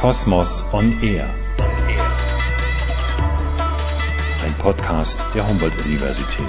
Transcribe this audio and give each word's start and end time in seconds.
Kosmos 0.00 0.62
on 0.72 1.02
Air. 1.02 1.28
Ein 4.44 4.54
Podcast 4.58 5.20
der 5.34 5.48
Humboldt-Universität. 5.48 6.46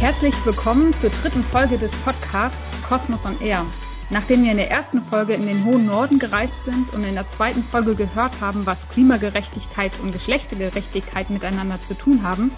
Herzlich 0.00 0.34
willkommen 0.46 0.96
zur 0.96 1.10
dritten 1.10 1.42
Folge 1.42 1.76
des 1.76 1.92
Podcasts 1.96 2.82
Kosmos 2.88 3.26
on 3.26 3.38
Air. 3.42 3.66
Nachdem 4.08 4.44
wir 4.44 4.52
in 4.52 4.56
der 4.56 4.70
ersten 4.70 5.04
Folge 5.04 5.34
in 5.34 5.46
den 5.46 5.66
hohen 5.66 5.84
Norden 5.84 6.18
gereist 6.18 6.64
sind 6.64 6.94
und 6.94 7.04
in 7.04 7.12
der 7.12 7.28
zweiten 7.28 7.62
Folge 7.62 7.94
gehört 7.94 8.40
haben, 8.40 8.64
was 8.64 8.88
Klimagerechtigkeit 8.88 9.92
und 10.02 10.12
Geschlechtergerechtigkeit 10.12 11.28
miteinander 11.28 11.82
zu 11.82 11.92
tun 11.92 12.22
haben, 12.22 12.52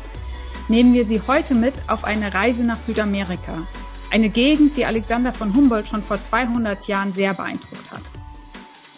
nehmen 0.68 0.94
wir 0.94 1.06
Sie 1.06 1.20
heute 1.26 1.54
mit 1.54 1.74
auf 1.88 2.04
eine 2.04 2.34
Reise 2.34 2.64
nach 2.64 2.80
Südamerika. 2.80 3.66
Eine 4.10 4.28
Gegend, 4.28 4.76
die 4.76 4.86
Alexander 4.86 5.32
von 5.32 5.54
Humboldt 5.54 5.88
schon 5.88 6.02
vor 6.02 6.22
200 6.22 6.86
Jahren 6.86 7.12
sehr 7.12 7.34
beeindruckt 7.34 7.90
hat. 7.90 8.02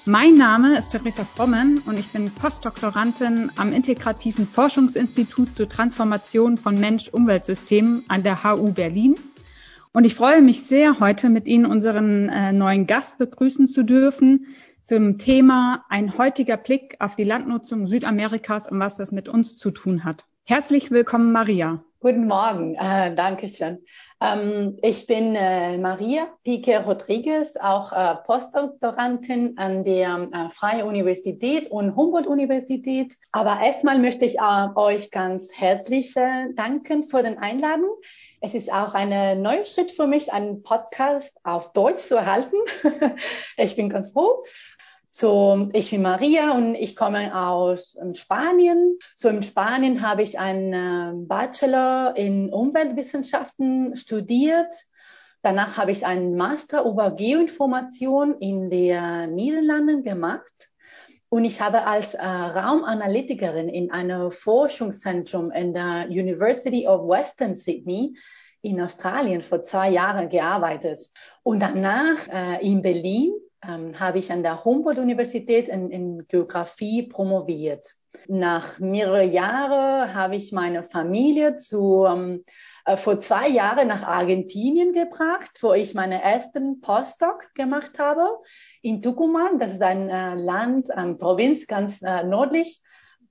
Mein 0.05 0.35
Name 0.35 0.79
ist 0.79 0.91
Theresa 0.91 1.25
Frommen 1.25 1.83
und 1.87 1.99
ich 1.99 2.11
bin 2.11 2.31
Postdoktorandin 2.31 3.51
am 3.57 3.73
Integrativen 3.73 4.47
Forschungsinstitut 4.47 5.55
zur 5.55 5.69
Transformation 5.69 6.59
von 6.59 6.79
Mensch-Umweltsystemen 6.79 8.05
an 8.09 8.23
der 8.23 8.45
HU 8.45 8.73
Berlin 8.73 9.17
und 9.97 10.05
ich 10.05 10.15
freue 10.15 10.43
mich 10.43 10.65
sehr, 10.65 11.01
heute 11.01 11.31
mit 11.31 11.49
Ihnen 11.49 11.65
unseren 11.65 12.29
äh, 12.29 12.53
neuen 12.53 12.87
Gast 12.87 13.17
begrüßen 13.17 13.67
zu 13.67 13.83
dürfen 13.83 14.47
zum 14.83 15.17
Thema 15.17 15.87
ein 15.89 16.19
heutiger 16.19 16.59
Blick 16.59 16.97
auf 17.01 17.17
die 17.17 17.25
Landnutzung 17.25 17.87
Südamerikas 17.87 18.71
und 18.71 18.79
was 18.79 18.99
das 18.99 19.11
mit 19.11 19.27
uns 19.27 19.57
zu 19.57 19.71
tun 19.71 20.05
hat. 20.05 20.27
Herzlich 20.49 20.93
willkommen, 20.93 21.33
Maria. 21.33 21.83
Guten 21.99 22.29
Morgen, 22.29 22.77
äh, 22.77 23.13
danke 23.13 23.49
schön. 23.49 23.85
Ähm, 24.21 24.79
ich 24.81 25.09
bin 25.09 25.35
äh, 25.35 25.77
Maria 25.77 26.29
Pique 26.45 26.85
Rodriguez, 26.85 27.57
auch 27.57 27.91
äh, 27.93 28.15
Postdoktorantin 28.25 29.59
an 29.59 29.83
der 29.83 30.29
äh, 30.33 30.51
Freie 30.51 30.87
Universität 30.87 31.69
und 31.69 31.97
Humboldt-Universität. 31.97 33.17
Aber 33.33 33.59
erstmal 33.61 33.99
möchte 33.99 34.25
ich 34.25 34.37
äh, 34.39 34.69
euch 34.77 35.11
ganz 35.11 35.51
herzlich 35.53 36.17
äh, 36.17 36.53
danken 36.55 37.03
für 37.03 37.25
den 37.25 37.39
Einladung. 37.39 37.97
Es 38.41 38.55
ist 38.55 38.73
auch 38.73 38.95
ein 38.95 39.43
neuer 39.43 39.65
Schritt 39.65 39.91
für 39.91 40.07
mich, 40.07 40.33
einen 40.33 40.63
Podcast 40.63 41.37
auf 41.43 41.73
Deutsch 41.73 42.05
zu 42.05 42.15
erhalten. 42.15 42.55
ich 43.57 43.75
bin 43.75 43.89
ganz 43.89 44.13
froh. 44.13 44.45
So, 45.19 45.71
ich 45.73 45.93
bin 45.93 46.03
Maria 46.03 46.53
und 46.53 46.75
ich 46.75 46.95
komme 46.95 47.35
aus 47.35 47.97
ähm, 47.99 48.13
Spanien. 48.13 48.99
So, 49.15 49.31
in 49.31 49.43
Spanien 49.43 50.03
habe 50.03 50.23
ich 50.23 50.39
einen 50.39 51.27
Bachelor 51.27 52.15
in 52.19 52.53
Umweltwissenschaften 52.53 53.97
studiert. 53.97 54.71
Danach 55.41 55.79
habe 55.79 55.91
ich 55.93 56.05
einen 56.05 56.37
Master 56.37 56.85
über 56.85 57.13
Geoinformation 57.13 58.35
in 58.41 58.69
den 58.69 59.35
Niederlanden 59.35 60.03
gemacht. 60.03 60.69
Und 61.31 61.47
ich 61.47 61.63
habe 61.63 61.87
als 61.87 62.13
äh, 62.13 62.23
Raumanalytikerin 62.23 63.71
in 63.71 63.91
einem 63.91 64.31
Forschungszentrum 64.31 65.51
in 65.51 65.73
der 65.73 66.09
University 66.11 66.87
of 66.87 67.09
Western 67.09 67.55
Sydney 67.55 68.19
in 68.61 68.79
Australien 68.83 69.41
vor 69.41 69.65
zwei 69.65 69.89
Jahren 69.89 70.29
gearbeitet. 70.29 70.99
Und 71.43 71.63
danach 71.63 72.29
äh, 72.29 72.63
in 72.63 72.83
Berlin 72.83 73.33
ähm, 73.69 73.99
habe 73.99 74.19
ich 74.19 74.31
an 74.33 74.43
der 74.43 74.65
Humboldt-Universität 74.65 75.69
in, 75.69 75.91
in 75.91 76.27
Geografie 76.29 77.03
promoviert. 77.05 77.87
Nach 78.29 78.79
mehreren 78.79 79.31
Jahren 79.31 80.15
habe 80.15 80.37
ich 80.37 80.53
meine 80.53 80.83
Familie 80.83 81.57
zu 81.57 82.05
ähm, 82.09 82.45
äh, 82.85 82.97
vor 82.97 83.21
zwei 83.21 83.49
Jahren 83.49 83.89
nach 83.89 84.05
Argentinien 84.05 84.93
gebracht, 84.93 85.59
wo 85.61 85.73
ich 85.75 85.95
meine 85.95 86.23
ersten 86.23 86.81
Postdoc 86.81 87.55
gemacht 87.55 87.99
habe 87.99 88.27
in 88.83 89.03
Tucumán. 89.03 89.59
Das 89.59 89.75
ist 89.75 89.83
ein 89.83 90.09
äh, 90.09 90.35
Land, 90.35 90.91
eine 90.91 91.15
Provinz 91.15 91.67
ganz 91.67 92.01
äh, 92.03 92.23
nördlich 92.25 92.83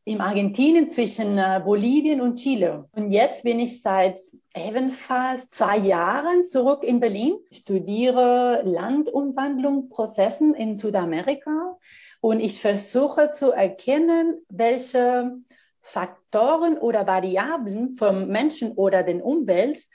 in 0.06 0.22
Argentinien 0.22 0.90
zwischen 0.90 1.40
äh, 1.40 1.60
Bolivien 1.66 2.22
und 2.22 2.36
Chile. 2.36 2.88
Und 2.92 3.12
jetzt 3.12 3.44
bin 3.44 3.60
ich 3.60 3.82
seit 3.82 4.20
ebenfalls 4.56 5.50
zwei 5.50 5.78
Jahren 5.78 6.44
zurück 6.44 6.84
in 6.84 7.00
Berlin, 7.00 7.38
studiere 7.52 8.62
Landumwandlung, 8.64 9.90
Prozessen 9.90 10.54
in 10.54 10.78
Südamerika 10.78 11.78
und 12.22 12.40
ich 12.40 12.62
versuche 12.62 13.30
zu 13.30 13.52
erkennen, 13.52 14.36
welche 14.48 15.38
Faktoren 15.82 16.78
oder 16.78 17.08
Variablen 17.08 17.96
vom 17.96 18.28
Menschen 18.28 18.74
oder 18.74 19.02
den 19.02 19.22
Umwelt 19.22 19.86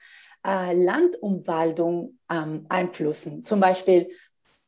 äh, 0.44 0.74
Landumwandlung 0.74 2.18
ähm, 2.28 2.66
einflussen. 2.68 3.44
Zum 3.44 3.60
Beispiel, 3.60 4.10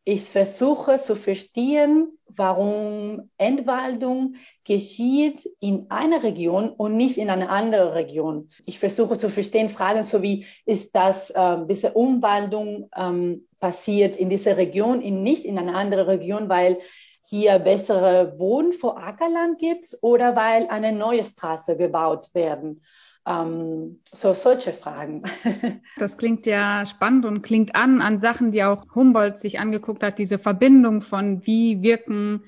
ich 0.05 0.23
versuche 0.23 0.97
zu 0.97 1.15
verstehen, 1.15 2.19
warum 2.27 3.31
Entwaldung 3.39 4.35
geschieht 4.65 5.49
in 5.61 5.87
einer 5.91 6.23
Region 6.23 6.71
und 6.71 6.97
nicht 6.97 7.19
in 7.19 7.31
einer 7.31 7.51
anderen 7.51 7.93
Region. 7.93 8.51
Ich 8.65 8.79
versuche 8.79 9.19
zu 9.19 9.29
verstehen, 9.29 9.69
Fragen 9.69 10.03
so 10.03 10.23
wie, 10.23 10.47
ist 10.65 10.97
das, 10.97 11.31
äh, 11.31 11.59
diese 11.69 11.93
Umwandlung 11.93 12.91
ähm, 12.97 13.47
passiert 13.61 14.17
in 14.17 14.29
dieser 14.29 14.57
Region, 14.57 15.01
in, 15.01 15.23
nicht 15.23 15.45
in 15.45 15.59
einer 15.59 15.77
anderen 15.77 16.09
Region, 16.09 16.49
weil 16.49 16.81
hier 17.25 17.61
bessere 17.61 18.27
Boden 18.27 18.73
vor 18.73 18.99
Ackerland 18.99 19.59
gibt 19.59 19.97
oder 20.03 20.35
weil 20.35 20.67
eine 20.67 20.93
neue 20.93 21.25
Straße 21.25 21.77
gebaut 21.77 22.35
werden. 22.35 22.83
Ähm, 23.25 24.01
so 24.05 24.35
solche 24.35 24.73
Fragen. 24.73 25.23
Das 25.97 26.17
klingt 26.17 26.47
ja 26.47 26.85
spannend 26.87 27.25
und 27.27 27.43
klingt 27.43 27.77
an 27.77 28.01
an 28.01 28.19
Sachen, 28.19 28.51
die 28.51 28.65
auch 28.65 28.87
Humboldt 28.95 29.37
sich 29.37 29.61
angeguckt 29.61 30.03
hat, 30.03 30.19
diese 30.19 30.39
Verbindung 30.39 31.03
von 31.03 31.47
wie 31.47 31.83
wirken 31.83 32.43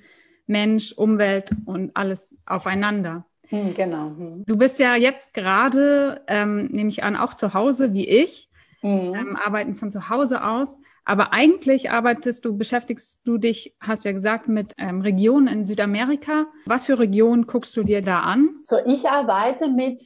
Mensch, 0.47 0.93
Umwelt 0.93 1.51
und 1.67 1.97
alles 1.97 2.37
aufeinander. 2.47 3.25
Hm, 3.49 3.75
genau. 3.75 4.09
Hm. 4.17 4.45
Du 4.47 4.57
bist 4.57 4.79
ja 4.81 4.97
jetzt 4.97 5.35
gerade, 5.35 6.23
ähm, 6.27 6.67
nehme 6.67 6.89
ich 6.89 7.05
an, 7.05 7.17
auch 7.17 7.35
zu 7.35 7.55
Hause 7.55 7.93
wie 7.93 8.09
ich, 8.09 8.49
mhm. 8.83 9.15
ähm, 9.15 9.37
arbeiten 9.37 9.75
von 9.75 9.91
zu 9.91 10.09
Hause 10.09 10.45
aus. 10.45 10.81
Aber 11.05 11.33
eigentlich 11.33 11.91
arbeitest 11.91 12.45
du, 12.45 12.57
beschäftigst 12.57 13.21
du 13.25 13.37
dich, 13.37 13.77
hast 13.79 14.07
ja 14.07 14.13
gesagt, 14.13 14.49
mit 14.49 14.73
ähm, 14.79 15.03
Regionen 15.03 15.49
in 15.49 15.67
Südamerika. 15.67 16.47
Was 16.65 16.87
für 16.87 16.99
Regionen 16.99 17.47
guckst 17.47 17.77
du 17.77 17.83
dir 17.83 18.01
da 18.01 18.21
an? 18.21 18.61
So, 18.63 18.77
ich 18.87 19.09
arbeite 19.09 19.69
mit 19.69 20.01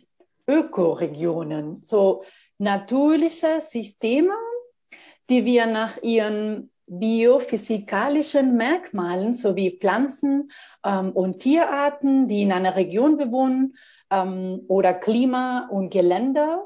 Ökoregionen, 0.49 1.83
so 1.83 2.25
natürliche 2.59 3.61
Systeme, 3.61 4.35
die 5.29 5.45
wir 5.45 5.67
nach 5.67 6.03
ihren 6.03 6.71
biophysikalischen 6.87 8.57
Merkmalen 8.57 9.35
sowie 9.35 9.79
Pflanzen 9.79 10.51
ähm, 10.85 11.13
und 11.13 11.41
Tierarten, 11.41 12.29
die 12.29 12.43
in 12.43 12.53
einer 12.53 12.77
Region 12.77 13.19
bewohnen, 13.19 13.77
ähm, 14.11 14.63
oder 14.69 14.95
Klima 14.95 15.69
und 15.71 15.91
Gelände, 15.91 16.63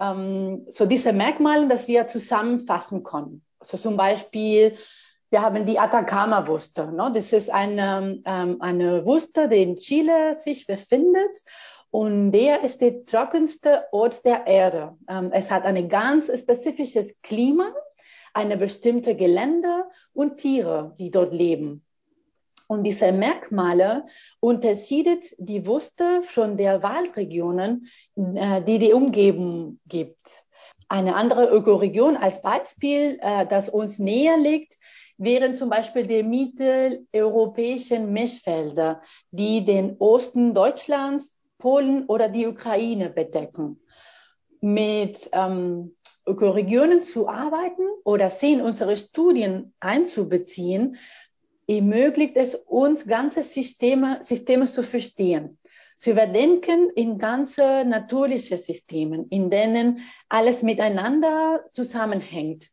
ähm, 0.00 0.64
so 0.68 0.86
diese 0.86 1.12
Merkmale, 1.12 1.68
dass 1.68 1.88
wir 1.88 2.06
zusammenfassen 2.06 3.02
können. 3.02 3.42
So 3.60 3.76
zum 3.76 3.96
Beispiel, 3.96 4.76
wir 5.30 5.42
haben 5.42 5.66
die 5.66 5.78
Atacama-Wüste. 5.78 6.92
Ne? 6.92 7.10
Das 7.12 7.32
ist 7.32 7.50
eine, 7.50 8.22
ähm, 8.24 8.56
eine 8.60 9.04
Wüste, 9.04 9.48
die 9.48 9.62
in 9.62 9.76
Chile 9.76 10.36
sich 10.36 10.66
befindet. 10.66 11.40
Und 11.94 12.32
der 12.32 12.64
ist 12.64 12.80
der 12.80 13.04
trockenste 13.04 13.84
Ort 13.92 14.24
der 14.24 14.48
Erde. 14.48 14.96
Ähm, 15.08 15.30
es 15.30 15.52
hat 15.52 15.62
ein 15.62 15.88
ganz 15.88 16.26
spezifisches 16.26 17.14
Klima, 17.22 17.72
eine 18.32 18.56
bestimmte 18.56 19.14
Gelände 19.14 19.84
und 20.12 20.38
Tiere, 20.38 20.96
die 20.98 21.12
dort 21.12 21.32
leben. 21.32 21.84
Und 22.66 22.82
diese 22.82 23.12
Merkmale 23.12 24.06
unterscheidet 24.40 25.36
die 25.38 25.64
Wüste 25.68 26.24
von 26.24 26.56
der 26.56 26.82
Waldregionen, 26.82 27.88
äh, 28.16 28.60
die 28.62 28.80
die 28.80 28.92
Umgebung 28.92 29.78
gibt. 29.86 30.44
Eine 30.88 31.14
andere 31.14 31.48
Ökoregion 31.48 32.16
als 32.16 32.42
Beispiel, 32.42 33.20
äh, 33.22 33.46
das 33.46 33.68
uns 33.68 34.00
näher 34.00 34.36
liegt, 34.36 34.80
wären 35.16 35.54
zum 35.54 35.70
Beispiel 35.70 36.08
die 36.08 36.24
mitteleuropäischen 36.24 38.12
Mischfelder, 38.12 39.00
die 39.30 39.64
den 39.64 39.94
Osten 40.00 40.54
Deutschlands, 40.54 41.33
Polen 41.64 42.04
oder 42.08 42.28
die 42.28 42.46
Ukraine 42.46 43.08
bedecken. 43.08 43.80
Mit 44.60 45.30
ähm, 45.32 45.96
Ökoregionen 46.26 47.02
zu 47.02 47.26
arbeiten 47.26 47.86
oder 48.04 48.28
sie 48.28 48.52
in 48.52 48.60
unsere 48.60 48.98
Studien 48.98 49.72
einzubeziehen, 49.80 50.96
ermöglicht 51.66 52.36
es 52.36 52.54
uns, 52.54 53.06
ganze 53.06 53.42
Systeme, 53.42 54.18
Systeme 54.22 54.66
zu 54.66 54.82
verstehen 54.82 55.58
zu 55.96 56.10
überdenken 56.10 56.90
in 56.96 57.18
ganze 57.18 57.84
natürliche 57.86 58.58
Systemen, 58.58 59.28
in 59.30 59.48
denen 59.48 60.00
alles 60.28 60.62
miteinander 60.62 61.64
zusammenhängt. 61.70 62.68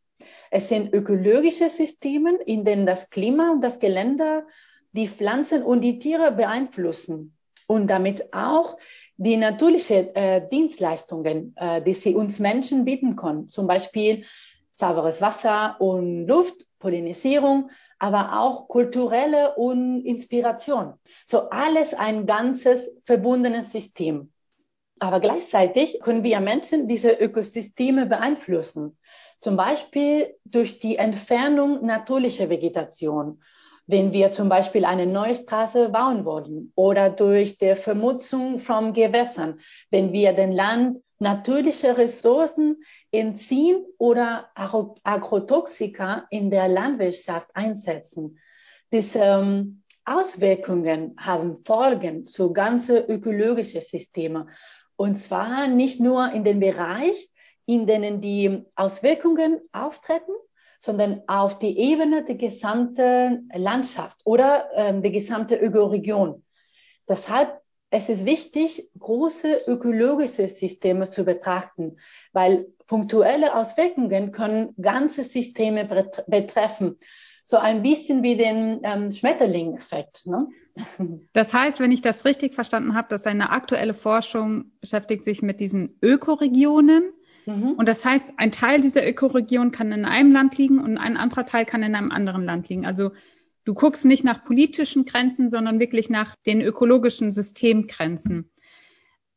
Es 0.49 0.67
sind 0.67 0.93
ökologische 0.93 1.69
Systeme, 1.69 2.39
in 2.45 2.65
denen 2.65 2.85
das 2.85 3.09
Klima 3.09 3.51
und 3.51 3.61
das 3.61 3.79
Gelände 3.79 4.45
die 4.91 5.07
Pflanzen 5.07 5.63
und 5.63 5.79
die 5.79 5.99
Tiere 5.99 6.33
beeinflussen. 6.33 7.37
Und 7.71 7.87
damit 7.87 8.33
auch 8.33 8.75
die 9.15 9.37
natürlichen 9.37 10.13
äh, 10.13 10.45
Dienstleistungen, 10.51 11.53
äh, 11.55 11.81
die 11.81 11.93
sie 11.93 12.15
uns 12.15 12.37
Menschen 12.37 12.83
bieten 12.83 13.15
können, 13.15 13.47
zum 13.47 13.65
Beispiel 13.65 14.25
sauberes 14.73 15.21
Wasser 15.21 15.77
und 15.79 16.27
Luft, 16.27 16.65
Pollinisierung, 16.79 17.69
aber 17.97 18.41
auch 18.41 18.67
kulturelle 18.67 19.55
und 19.55 20.03
Inspiration. 20.03 20.95
So 21.25 21.49
alles 21.49 21.93
ein 21.93 22.25
ganzes 22.25 22.91
verbundenes 23.05 23.71
System. 23.71 24.33
Aber 24.99 25.21
gleichzeitig 25.21 26.01
können 26.01 26.25
wir 26.25 26.41
Menschen 26.41 26.89
diese 26.89 27.11
Ökosysteme 27.13 28.05
beeinflussen. 28.05 28.97
Zum 29.39 29.55
Beispiel 29.55 30.35
durch 30.43 30.79
die 30.79 30.97
Entfernung 30.97 31.85
natürlicher 31.85 32.49
Vegetation. 32.49 33.41
Wenn 33.87 34.13
wir 34.13 34.31
zum 34.31 34.47
Beispiel 34.47 34.85
eine 34.85 35.05
neue 35.05 35.35
Straße 35.35 35.89
bauen 35.89 36.23
wollen 36.23 36.71
oder 36.75 37.09
durch 37.09 37.57
die 37.57 37.75
Vermutzung 37.75 38.59
von 38.59 38.93
Gewässern, 38.93 39.59
wenn 39.89 40.13
wir 40.13 40.33
den 40.33 40.51
Land 40.51 40.99
natürliche 41.19 41.97
Ressourcen 41.97 42.83
entziehen 43.11 43.85
oder 43.97 44.49
Agrotoxika 44.55 46.25
in 46.29 46.49
der 46.49 46.67
Landwirtschaft 46.67 47.49
einsetzen. 47.53 48.39
Diese 48.91 49.19
ähm, 49.19 49.83
Auswirkungen 50.03 51.15
haben 51.17 51.63
Folgen 51.63 52.25
zu 52.25 52.51
ganzen 52.53 53.05
ökologischen 53.07 53.81
Systemen. 53.81 54.49
Und 54.95 55.15
zwar 55.15 55.67
nicht 55.67 55.99
nur 55.99 56.31
in 56.31 56.43
dem 56.43 56.59
Bereich, 56.59 57.29
in 57.65 57.85
denen 57.85 58.19
die 58.19 58.63
Auswirkungen 58.75 59.61
auftreten, 59.71 60.31
sondern 60.81 61.21
auf 61.27 61.59
die 61.59 61.77
Ebene 61.77 62.23
der 62.23 62.35
gesamten 62.35 63.49
Landschaft 63.53 64.17
oder 64.25 64.67
ähm, 64.75 65.03
der 65.03 65.11
gesamten 65.11 65.59
Ökoregion. 65.59 66.43
Deshalb 67.07 67.61
es 67.93 68.07
ist 68.07 68.25
wichtig, 68.25 68.89
große 68.97 69.63
ökologische 69.67 70.47
Systeme 70.47 71.09
zu 71.09 71.25
betrachten, 71.25 71.97
weil 72.31 72.67
punktuelle 72.87 73.53
Auswirkungen 73.53 74.31
können 74.31 74.73
ganze 74.81 75.25
Systeme 75.25 75.85
betreffen. 76.25 76.97
So 77.43 77.57
ein 77.57 77.83
bisschen 77.83 78.23
wie 78.23 78.37
den 78.37 78.79
ähm, 78.83 79.11
Schmetterling-Effekt. 79.11 80.25
Ne? 80.25 80.47
Das 81.33 81.53
heißt, 81.53 81.81
wenn 81.81 81.91
ich 81.91 82.01
das 82.01 82.23
richtig 82.23 82.55
verstanden 82.55 82.95
habe, 82.95 83.09
dass 83.09 83.27
eine 83.27 83.49
aktuelle 83.49 83.93
Forschung 83.93 84.71
beschäftigt 84.79 85.25
sich 85.25 85.41
mit 85.41 85.59
diesen 85.59 85.97
Ökoregionen. 86.01 87.11
Mhm. 87.57 87.71
Und 87.73 87.87
das 87.87 88.03
heißt, 88.05 88.33
ein 88.37 88.51
Teil 88.51 88.81
dieser 88.81 89.07
Ökoregion 89.07 89.71
kann 89.71 89.91
in 89.91 90.05
einem 90.05 90.31
Land 90.31 90.57
liegen 90.57 90.79
und 90.79 90.97
ein 90.97 91.17
anderer 91.17 91.45
Teil 91.45 91.65
kann 91.65 91.83
in 91.83 91.95
einem 91.95 92.11
anderen 92.11 92.43
Land 92.43 92.69
liegen. 92.69 92.85
Also 92.85 93.11
Du 93.63 93.73
guckst 93.75 94.05
nicht 94.05 94.23
nach 94.23 94.43
politischen 94.43 95.05
Grenzen, 95.05 95.47
sondern 95.47 95.79
wirklich 95.79 96.09
nach 96.09 96.35
den 96.45 96.61
ökologischen 96.61 97.31
Systemgrenzen. 97.31 98.49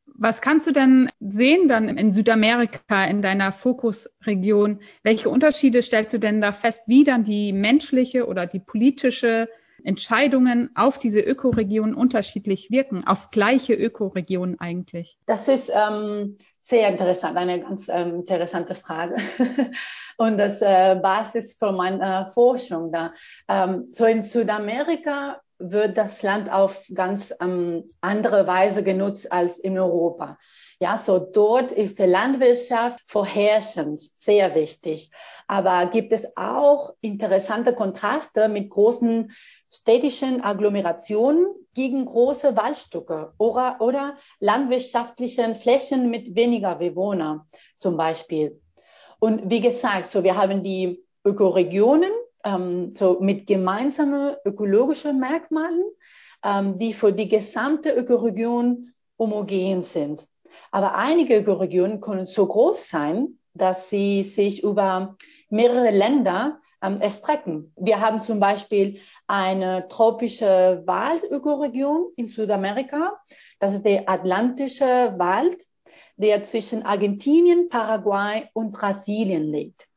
Was 0.07 0.41
kannst 0.41 0.67
du 0.67 0.73
denn 0.73 1.11
sehen 1.21 1.69
dann 1.69 1.89
in 1.89 2.11
Südamerika, 2.11 3.05
in 3.05 3.21
deiner 3.21 3.53
Fokusregion? 3.53 4.81
Welche 5.03 5.29
Unterschiede 5.29 5.83
stellst 5.83 6.15
du 6.15 6.19
denn 6.19 6.41
da 6.41 6.53
fest, 6.53 6.85
wie 6.87 7.05
dann 7.05 7.25
die 7.25 7.53
menschliche 7.53 8.27
oder 8.27 8.47
die 8.47 8.61
politische 8.61 9.49
Entscheidungen 9.83 10.71
auf 10.75 10.99
diese 10.99 11.21
Ökoregion 11.21 11.95
unterschiedlich 11.95 12.71
wirken, 12.71 13.07
auf 13.07 13.31
gleiche 13.31 13.75
Ökoregionen 13.75 14.59
eigentlich? 14.59 15.19
Das 15.27 15.49
ist 15.49 15.71
ähm, 15.75 16.37
sehr 16.65 16.89
interessant, 16.89 17.37
eine 17.37 17.61
ganz 17.61 17.89
ähm, 17.89 18.17
interessante 18.17 18.75
Frage. 18.75 19.17
Und 20.17 20.39
das 20.39 20.63
äh, 20.63 20.99
Basis 21.01 21.57
für 21.59 21.73
meine 21.73 22.27
Forschung 22.33 22.91
da. 22.91 23.13
Ähm, 23.49 23.89
so 23.93 24.07
in 24.07 24.23
Südamerika 24.23 25.41
wird 25.59 25.99
das 25.99 26.23
Land 26.23 26.51
auf 26.51 26.83
ganz 26.95 27.35
ähm, 27.41 27.87
andere 28.01 28.47
Weise 28.47 28.83
genutzt 28.83 29.31
als 29.31 29.59
in 29.59 29.79
Europa. 29.79 30.39
Ja, 30.81 30.99
so 30.99 31.19
dort 31.19 31.73
ist 31.73 31.99
die 31.99 32.05
Landwirtschaft 32.05 33.01
vorherrschend, 33.07 34.01
sehr 34.01 34.55
wichtig. 34.55 35.11
Aber 35.47 35.87
gibt 35.87 36.13
es 36.13 36.37
auch 36.37 36.95
interessante 37.01 37.75
Kontraste 37.75 38.49
mit 38.49 38.71
großen 38.71 39.33
städtischen 39.73 40.43
Agglomerationen 40.43 41.47
gegen 41.75 42.05
große 42.05 42.57
Waldstücke 42.57 43.33
oder, 43.39 43.77
oder 43.81 44.17
landwirtschaftlichen 44.41 45.55
Flächen 45.55 46.11
mit 46.11 46.37
weniger 46.37 46.77
Bewohnern 46.77 47.43
zum 47.77 47.97
Beispiel. 47.97 48.61
Und 49.19 49.51
wie 49.51 49.61
gesagt, 49.61 50.11
so 50.11 50.23
wir 50.23 50.37
haben 50.37 50.63
die 50.63 51.05
Ökoregionen 51.25 52.13
ähm, 52.45 52.95
so 52.95 53.19
mit 53.21 53.47
gemeinsamen 53.47 54.37
ökologischen 54.45 55.19
Merkmalen, 55.19 55.85
ähm, 56.45 56.79
die 56.79 56.93
für 56.93 57.13
die 57.13 57.29
gesamte 57.29 57.91
Ökoregion 57.91 58.93
homogen 59.19 59.83
sind. 59.83 60.27
Aber 60.71 60.95
einige 60.95 61.37
Ökoregionen 61.39 62.01
können 62.01 62.27
so 62.27 62.47
groß 62.47 62.89
sein, 62.89 63.39
dass 63.55 63.91
sie 63.91 64.25
sich 64.25 64.63
über 64.63 65.17
mehrere 65.49 65.91
Länder 65.91 66.61
ähm, 66.83 67.01
erstrecken. 67.01 67.73
Wir 67.77 68.01
haben 68.01 68.21
zum 68.21 68.41
Beispiel 68.41 69.01
eine 69.27 69.89
tropische 69.89 70.83
Waldökoregion 70.87 72.13
in 72.17 72.29
Südamerika. 72.29 73.21
Das 73.59 73.75
ist 73.75 73.85
der 73.85 74.09
Atlantische 74.09 75.15
Wald 75.17 75.65
der 76.17 76.45
zwischen 76.45 76.85
Argentinien, 76.85 77.69
Paraguay 77.69 78.49
und 78.53 78.73
Brasilien 78.73 79.45
liegt. 79.45 79.89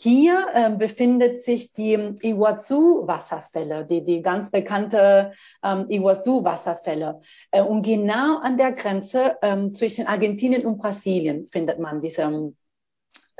Hier 0.00 0.46
äh, 0.54 0.70
befindet 0.70 1.42
sich 1.42 1.72
die 1.72 1.94
Iguazu-Wasserfälle, 1.94 3.84
die, 3.84 4.04
die 4.04 4.22
ganz 4.22 4.48
bekannte 4.48 5.32
ähm, 5.64 5.86
Iguazu-Wasserfälle. 5.88 7.20
Äh, 7.50 7.62
und 7.62 7.82
genau 7.82 8.38
an 8.38 8.56
der 8.56 8.70
Grenze 8.72 9.36
ähm, 9.42 9.74
zwischen 9.74 10.06
Argentinien 10.06 10.64
und 10.66 10.78
Brasilien 10.78 11.48
findet 11.48 11.80
man 11.80 12.00
diese 12.00 12.22
ähm, 12.22 12.56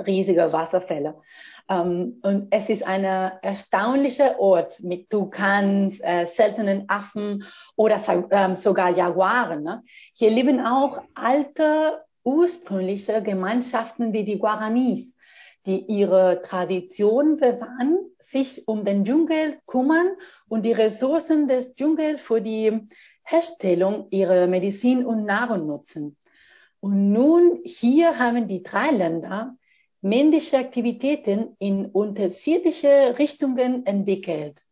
riesige 0.05 0.53
Wasserfälle. 0.53 1.15
Ähm, 1.71 2.19
und 2.23 2.49
es 2.51 2.69
ist 2.69 2.85
ein 2.85 3.05
erstaunlicher 3.05 4.41
Ort 4.41 4.81
mit 4.81 5.11
Tukans, 5.11 6.01
äh, 6.01 6.27
seltenen 6.27 6.89
Affen 6.89 7.45
oder 7.77 8.01
ähm, 8.33 8.57
sogar 8.57 8.91
Jaguaren. 8.91 9.63
Ne? 9.63 9.85
Hier 10.13 10.31
leben 10.31 10.59
auch 10.67 11.01
alte 11.15 12.03
ursprüngliche 12.25 13.23
Gemeinschaften 13.23 14.13
wie 14.13 14.25
die 14.25 14.41
Guaranis, 14.41 15.15
die 15.69 15.85
ihre 15.85 16.41
Tradition 16.43 17.37
bewahren, 17.37 17.99
sich 18.19 18.67
um 18.67 18.85
den 18.85 19.05
Dschungel 19.05 19.59
kümmern 19.67 20.09
und 20.49 20.65
die 20.65 20.73
Ressourcen 20.73 21.47
des 21.47 21.75
Dschungels 21.75 22.21
für 22.21 22.41
die 22.41 22.89
Herstellung 23.23 24.07
ihrer 24.11 24.47
Medizin 24.47 25.05
und 25.05 25.27
Nahrung 25.27 25.67
nutzen. 25.67 26.17
Und 26.81 27.13
nun 27.13 27.61
hier 27.65 28.19
haben 28.19 28.49
die 28.49 28.63
drei 28.63 28.91
Länder 28.91 29.57
männliche 30.01 30.57
Aktivitäten 30.57 31.55
in 31.59 31.87
unterschiedliche 31.87 33.19
Richtungen 33.19 33.85
entwickelt. 33.85 34.63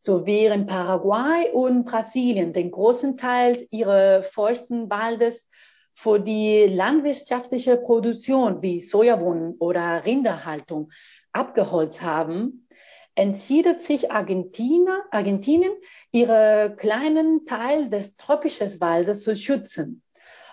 So 0.00 0.26
während 0.26 0.68
Paraguay 0.68 1.50
und 1.52 1.84
Brasilien 1.84 2.52
den 2.52 2.70
großen 2.70 3.16
Teil 3.16 3.66
ihrer 3.70 4.22
feuchten 4.22 4.88
Waldes 4.88 5.48
für 5.94 6.18
die 6.18 6.66
landwirtschaftliche 6.66 7.76
Produktion 7.76 8.60
wie 8.62 8.80
Sojabohnen 8.80 9.54
oder 9.58 10.04
Rinderhaltung 10.04 10.90
abgeholzt 11.32 12.02
haben, 12.02 12.68
entschieden 13.14 13.78
sich 13.78 14.10
Argentina, 14.10 15.02
Argentinien, 15.10 15.72
ihre 16.10 16.74
kleinen 16.76 17.46
Teil 17.46 17.88
des 17.88 18.16
tropischen 18.16 18.80
Waldes 18.80 19.22
zu 19.22 19.36
schützen. 19.36 20.02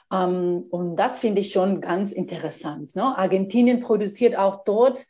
Um, 0.09 0.17
ähm, 0.19 0.63
und 0.71 0.95
das 0.97 1.19
finde 1.21 1.39
ich 1.39 1.53
schon 1.53 1.79
ganz 1.79 2.11
interessant. 2.11 2.95
Ne? 2.95 3.03
Argentinien 3.17 3.79
produziert 3.79 4.37
auch 4.37 4.65
dort 4.65 5.05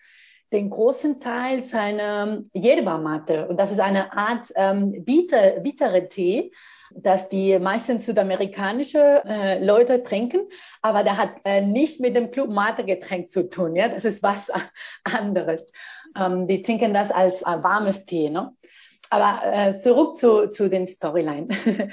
den 0.54 0.70
großen 0.70 1.20
Teil 1.20 1.64
seiner 1.64 2.44
Yerba. 2.54 2.96
Und 3.48 3.58
das 3.58 3.72
ist 3.72 3.80
eine 3.80 4.14
Art 4.14 4.52
ähm, 4.56 5.04
bitter, 5.04 5.60
bittere 5.62 6.08
Tee, 6.08 6.52
dass 6.96 7.30
die 7.30 7.58
meisten 7.60 8.00
südamerikanische 8.00 9.24
äh, 9.26 9.64
Leute 9.64 10.04
trinken, 10.04 10.42
aber 10.82 11.04
der 11.04 11.18
hat 11.18 11.32
äh, 11.46 11.62
nicht 11.62 12.00
mit 12.00 12.16
dem 12.16 12.32
Club 12.32 12.50
Mate 12.50 12.84
Getränk 12.84 13.30
zu 13.30 13.50
tun. 13.50 13.76
Ja, 13.76 13.88
das 13.88 14.06
ist 14.06 14.24
was 14.24 14.52
anderes. 15.04 15.72
Ähm, 16.18 16.48
die 16.48 16.62
trinken 16.62 16.94
das 16.94 17.12
als 17.12 17.42
äh, 17.42 17.64
warmes 17.64 18.06
Tee. 18.06 18.30
Ne? 18.30 18.54
Aber 19.10 19.42
äh, 19.46 19.76
zurück 19.76 20.16
zu, 20.16 20.50
zu 20.50 20.70
den 20.70 20.88
Storyline. 20.88 21.48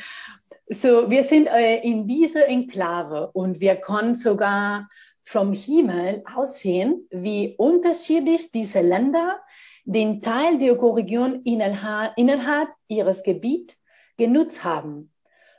so, 0.69 1.11
wir 1.11 1.25
sind 1.25 1.47
äh, 1.49 1.78
in 1.81 2.07
dieser 2.07 2.47
Enklave 2.47 3.31
und 3.33 3.61
wir 3.61 3.76
können 3.76 4.14
sogar 4.14 4.88
vom 5.25 5.52
Himmel 5.52 6.23
aussehen, 6.35 7.07
wie 7.11 7.55
unterschiedlich 7.59 8.50
diese 8.50 8.81
Länder 8.81 9.40
den 9.85 10.23
Teil 10.23 10.59
der 10.59 10.73
Ökoregion 10.73 11.43
innerhalb, 11.45 12.12
innerhalb 12.17 12.69
ihres 12.88 13.23
Gebiets 13.23 13.77
genutzt 14.18 14.64
haben. 14.64 15.10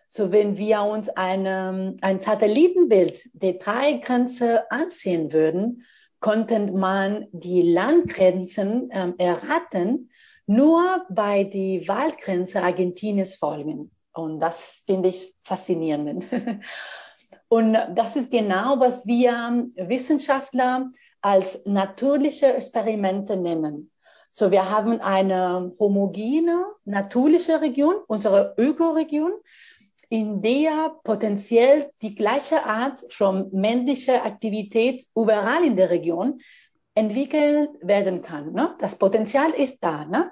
So, 0.07 0.31
wenn 0.31 0.57
wir 0.57 0.81
uns 0.81 1.09
eine, 1.09 1.95
ein 2.01 2.19
Satellitenbild 2.19 3.29
der 3.33 3.53
Dreigrenze 3.53 4.69
ansehen 4.71 5.33
würden, 5.33 5.85
konnte 6.19 6.59
man 6.59 7.27
die 7.31 7.61
Landgrenzen 7.61 8.89
ähm, 8.91 9.15
erraten, 9.17 10.09
nur 10.45 11.05
bei 11.09 11.43
die 11.43 11.87
Waldgrenze 11.87 12.61
Argentiniens 12.61 13.35
folgen. 13.35 13.91
Und 14.13 14.39
das 14.39 14.83
finde 14.85 15.09
ich 15.09 15.35
faszinierend. 15.43 16.25
Und 17.47 17.73
das 17.73 18.15
ist 18.15 18.31
genau, 18.31 18.79
was 18.79 19.05
wir 19.07 19.67
Wissenschaftler 19.75 20.91
als 21.21 21.65
natürliche 21.65 22.53
Experimente 22.53 23.37
nennen. 23.37 23.91
So, 24.31 24.51
wir 24.51 24.69
haben 24.69 25.01
eine 25.01 25.73
homogene, 25.79 26.65
natürliche 26.85 27.61
Region, 27.61 27.95
unsere 28.07 28.53
Ökoregion, 28.57 29.31
in 30.09 30.41
der 30.41 30.95
potenziell 31.03 31.91
die 32.01 32.15
gleiche 32.15 32.65
Art 32.65 32.99
von 33.09 33.49
männlicher 33.51 34.25
Aktivität 34.25 35.05
überall 35.15 35.63
in 35.63 35.75
der 35.75 35.89
Region 35.89 36.41
entwickelt 36.95 37.69
werden 37.81 38.21
kann. 38.21 38.53
Ne? 38.53 38.75
Das 38.79 38.97
Potenzial 38.97 39.51
ist 39.51 39.83
da. 39.83 40.05
Ne? 40.05 40.31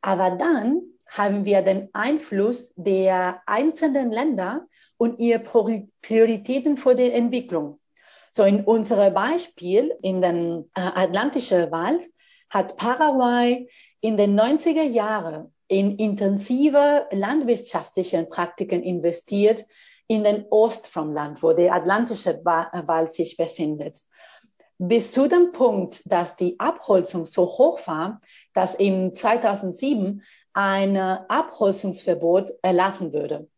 Aber 0.00 0.30
dann 0.32 0.82
haben 1.06 1.44
wir 1.44 1.62
den 1.62 1.88
Einfluss 1.92 2.72
der 2.76 3.42
einzelnen 3.46 4.10
Länder 4.12 4.66
und 4.96 5.20
ihre 5.20 5.40
Prioritäten 6.02 6.76
für 6.76 6.94
die 6.94 7.10
Entwicklung. 7.10 7.80
So 8.30 8.44
in 8.44 8.64
unserem 8.64 9.14
Beispiel 9.14 9.94
in 10.02 10.20
den 10.20 10.70
äh, 10.74 10.80
Atlantischen 10.80 11.70
Wald 11.70 12.08
hat 12.50 12.76
Paraguay 12.76 13.68
in 14.00 14.16
den 14.16 14.38
90er 14.38 14.82
Jahren 14.82 15.52
in 15.68 15.96
intensive 15.96 17.06
landwirtschaftliche 17.10 18.24
Praktiken 18.24 18.82
investiert 18.82 19.66
in 20.06 20.24
den 20.24 20.46
Ost 20.50 20.86
vom 20.86 21.12
Land, 21.12 21.42
wo 21.42 21.52
der 21.52 21.74
Atlantische 21.74 22.40
Wald 22.44 23.12
sich 23.12 23.36
befindet. 23.36 24.00
Bis 24.78 25.12
zu 25.12 25.28
dem 25.28 25.52
Punkt, 25.52 26.02
dass 26.06 26.36
die 26.36 26.58
Abholzung 26.58 27.26
so 27.26 27.46
hoch 27.46 27.86
war, 27.86 28.20
dass 28.54 28.74
im 28.74 29.14
2007 29.14 30.22
ein 30.54 30.96
Abholzungsverbot 30.96 32.52
erlassen 32.62 33.12
würde. 33.12 33.48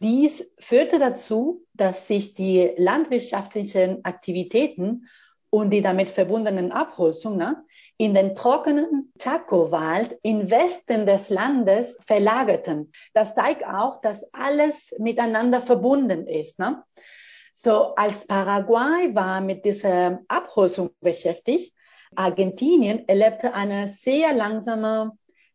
Dies 0.00 0.50
führte 0.58 0.98
dazu, 0.98 1.64
dass 1.72 2.06
sich 2.08 2.34
die 2.34 2.72
landwirtschaftlichen 2.76 4.04
Aktivitäten 4.04 5.08
und 5.54 5.70
die 5.70 5.82
damit 5.82 6.10
verbundenen 6.10 6.72
Abholzungen 6.72 7.38
ne, 7.38 7.64
in 7.96 8.12
den 8.12 8.34
trockenen 8.34 9.12
Chaco-Wald 9.20 10.18
im 10.22 10.50
Westen 10.50 11.06
des 11.06 11.30
Landes 11.30 11.96
verlagerten. 12.04 12.90
Das 13.12 13.36
zeigt 13.36 13.64
auch, 13.64 14.00
dass 14.00 14.26
alles 14.34 14.92
miteinander 14.98 15.60
verbunden 15.60 16.26
ist. 16.26 16.58
Ne? 16.58 16.82
So 17.54 17.94
als 17.94 18.26
Paraguay 18.26 19.14
war 19.14 19.40
mit 19.40 19.64
dieser 19.64 20.22
Abholzung 20.26 20.90
beschäftigt, 21.00 21.72
Argentinien 22.16 23.06
erlebte 23.06 23.54
eine 23.54 23.86
sehr 23.86 24.32
langsame 24.32 25.12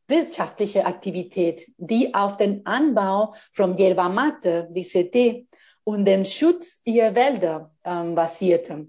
wirtschaftliche 0.07 0.85
Aktivität, 0.85 1.73
die 1.75 2.13
auf 2.13 2.37
den 2.37 2.65
Anbau 2.65 3.33
von 3.51 3.75
Yerba 3.75 4.07
Mate, 4.07 4.69
DCT, 4.71 5.45
und 5.83 6.05
dem 6.05 6.23
Schutz 6.23 6.79
ihrer 6.85 7.15
Wälder 7.15 7.71
ähm, 7.83 8.15
basierte 8.15 8.87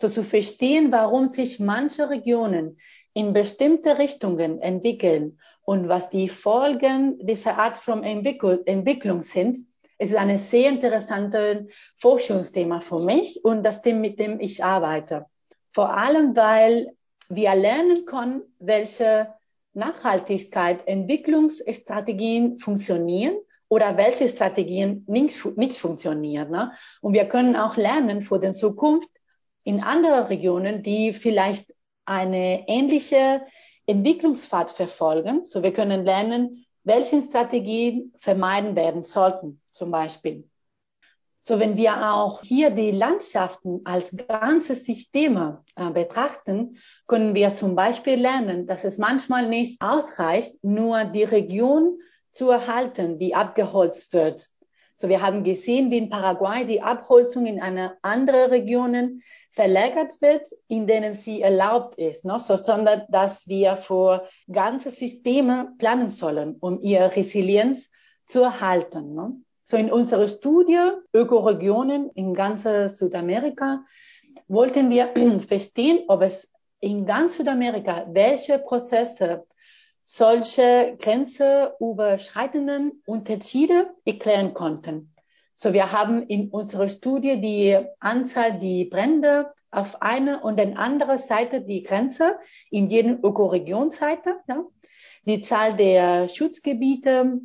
so 0.00 0.08
zu 0.08 0.22
verstehen, 0.22 0.90
warum 0.90 1.28
sich 1.28 1.60
manche 1.60 2.08
Regionen 2.08 2.78
in 3.12 3.32
bestimmte 3.32 3.98
Richtungen 3.98 4.60
entwickeln 4.60 5.38
und 5.62 5.88
was 5.88 6.08
die 6.08 6.28
Folgen 6.28 7.18
dieser 7.24 7.58
Art 7.58 7.76
von 7.76 8.02
Entwicklung, 8.02 9.22
sind, 9.22 9.58
ist 9.98 10.14
ein 10.14 10.38
sehr 10.38 10.70
interessantes 10.70 11.66
Forschungsthema 11.98 12.80
für 12.80 13.04
mich 13.04 13.44
und 13.44 13.62
das 13.62 13.82
Thema, 13.82 14.00
mit 14.00 14.18
dem 14.18 14.40
ich 14.40 14.64
arbeite. 14.64 15.26
Vor 15.72 15.94
allem, 15.94 16.34
weil 16.34 16.96
wir 17.28 17.54
lernen 17.54 18.06
können, 18.06 18.42
welche 18.58 19.34
Nachhaltigkeit, 19.74 20.88
Entwicklungsstrategien 20.88 22.58
funktionieren 22.58 23.36
oder 23.68 23.96
welche 23.98 24.28
Strategien 24.28 25.04
nicht, 25.06 25.44
nicht 25.56 25.78
funktionieren. 25.78 26.50
Ne? 26.50 26.72
Und 27.02 27.12
wir 27.12 27.26
können 27.26 27.54
auch 27.54 27.76
lernen 27.76 28.22
für 28.22 28.40
die 28.40 28.52
Zukunft, 28.52 29.08
in 29.64 29.82
anderen 29.82 30.26
Regionen, 30.26 30.82
die 30.82 31.12
vielleicht 31.12 31.74
eine 32.04 32.68
ähnliche 32.68 33.42
Entwicklungspfad 33.86 34.70
verfolgen. 34.70 35.44
So 35.44 35.62
wir 35.62 35.72
können 35.72 36.04
lernen, 36.04 36.66
welche 36.84 37.22
Strategien 37.22 38.12
vermeiden 38.16 38.74
werden 38.76 39.04
sollten, 39.04 39.60
zum 39.70 39.90
Beispiel. 39.90 40.48
So 41.42 41.58
wenn 41.58 41.76
wir 41.76 42.12
auch 42.12 42.42
hier 42.42 42.70
die 42.70 42.90
Landschaften 42.90 43.80
als 43.84 44.14
ganze 44.28 44.74
Systeme 44.74 45.64
äh, 45.74 45.90
betrachten, 45.90 46.76
können 47.06 47.34
wir 47.34 47.50
zum 47.50 47.74
Beispiel 47.74 48.20
lernen, 48.20 48.66
dass 48.66 48.84
es 48.84 48.98
manchmal 48.98 49.48
nicht 49.48 49.80
ausreicht, 49.80 50.62
nur 50.62 51.04
die 51.04 51.24
Region 51.24 51.98
zu 52.32 52.50
erhalten, 52.50 53.18
die 53.18 53.34
abgeholzt 53.34 54.12
wird. 54.12 54.48
So 54.96 55.08
wir 55.08 55.22
haben 55.22 55.42
gesehen, 55.42 55.90
wie 55.90 55.96
in 55.96 56.10
Paraguay 56.10 56.66
die 56.66 56.82
Abholzung 56.82 57.46
in 57.46 57.60
eine 57.62 57.96
andere 58.02 58.50
Regionen 58.50 59.22
verlagert 59.50 60.20
wird, 60.20 60.46
in 60.68 60.86
denen 60.86 61.14
sie 61.14 61.42
erlaubt 61.42 61.96
ist, 61.96 62.24
ne? 62.24 62.38
so, 62.38 62.56
sondern 62.56 63.02
dass 63.08 63.48
wir 63.48 63.76
für 63.76 64.28
ganze 64.50 64.90
Systeme 64.90 65.72
planen 65.78 66.08
sollen, 66.08 66.56
um 66.60 66.80
ihre 66.80 67.14
Resilienz 67.14 67.90
zu 68.26 68.42
erhalten. 68.42 69.14
Ne? 69.14 69.32
So 69.66 69.76
in 69.76 69.90
unserer 69.90 70.28
Studie 70.28 70.80
Ökoregionen 71.12 72.10
in 72.14 72.34
ganz 72.34 72.64
Südamerika 72.96 73.84
wollten 74.48 74.90
wir 74.90 75.10
verstehen, 75.46 76.04
ob 76.08 76.22
es 76.22 76.50
in 76.80 77.04
ganz 77.04 77.36
Südamerika 77.36 78.06
welche 78.08 78.58
Prozesse 78.58 79.46
solche 80.04 80.96
grenzüberschreitenden 80.98 83.02
Unterschiede 83.06 83.90
erklären 84.04 84.54
konnten. 84.54 85.14
So, 85.62 85.74
wir 85.74 85.92
haben 85.92 86.22
in 86.22 86.48
unserer 86.48 86.88
Studie 86.88 87.38
die 87.38 87.78
Anzahl 87.98 88.58
die 88.58 88.86
Brände 88.86 89.52
auf 89.70 90.00
einer 90.00 90.42
und 90.42 90.56
der 90.56 90.78
anderen 90.78 91.18
Seite 91.18 91.60
die 91.60 91.82
Grenze 91.82 92.38
in 92.70 92.88
jedem 92.88 93.22
Ökoregionseite, 93.22 94.36
ja, 94.48 94.64
die 95.26 95.42
Zahl 95.42 95.76
der 95.76 96.28
Schutzgebiete, 96.28 97.40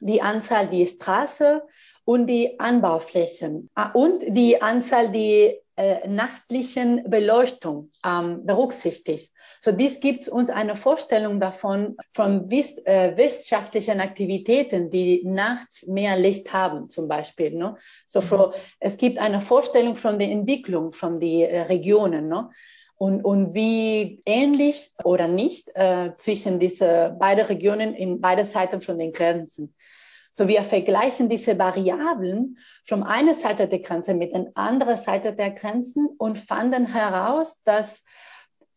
die 0.00 0.20
Anzahl 0.20 0.68
die 0.68 0.84
Straße 0.84 1.62
und 2.04 2.26
die 2.26 2.58
Anbauflächen. 2.58 3.70
Ah, 3.76 3.92
und 3.92 4.24
die 4.26 4.60
Anzahl 4.60 5.12
die 5.12 5.60
äh, 5.78 6.08
nachtlichen 6.08 7.08
Beleuchtung 7.08 7.90
ähm, 8.04 8.44
berücksichtigt. 8.44 9.32
So 9.60 9.70
dies 9.72 10.00
gibt 10.00 10.28
uns 10.28 10.50
eine 10.50 10.74
Vorstellung 10.74 11.38
davon, 11.38 11.96
von 12.14 12.50
wiss, 12.50 12.78
äh, 12.84 13.16
wissenschaftlichen 13.16 14.00
Aktivitäten, 14.00 14.90
die 14.90 15.22
nachts 15.24 15.86
mehr 15.86 16.16
Licht 16.16 16.52
haben, 16.52 16.90
zum 16.90 17.06
Beispiel. 17.06 17.54
Ne? 17.54 17.76
So 18.08 18.20
für, 18.20 18.54
es 18.80 18.96
gibt 18.96 19.18
eine 19.18 19.40
Vorstellung 19.40 19.94
von 19.94 20.18
der 20.18 20.30
Entwicklung 20.30 20.92
von 20.92 21.20
den 21.20 21.48
äh, 21.48 21.62
Regionen. 21.62 22.28
Ne? 22.28 22.50
Und, 22.96 23.24
und 23.24 23.54
wie 23.54 24.20
ähnlich 24.26 24.90
oder 25.04 25.28
nicht 25.28 25.70
äh, 25.74 26.10
zwischen 26.16 26.58
diese 26.58 27.16
beiden 27.20 27.46
Regionen 27.46 27.94
in 27.94 28.20
beide 28.20 28.44
Seiten 28.44 28.80
von 28.80 28.98
den 28.98 29.12
Grenzen. 29.12 29.74
So 30.32 30.46
wir 30.46 30.62
vergleichen 30.62 31.28
diese 31.28 31.58
Variablen 31.58 32.58
von 32.86 33.02
einer 33.02 33.34
Seite 33.34 33.66
der 33.68 33.80
Grenze 33.80 34.14
mit 34.14 34.32
der 34.32 34.52
anderen 34.54 34.96
Seite 34.96 35.32
der 35.32 35.50
Grenzen 35.50 36.08
und 36.18 36.38
fanden 36.38 36.86
heraus, 36.86 37.60
dass 37.64 38.04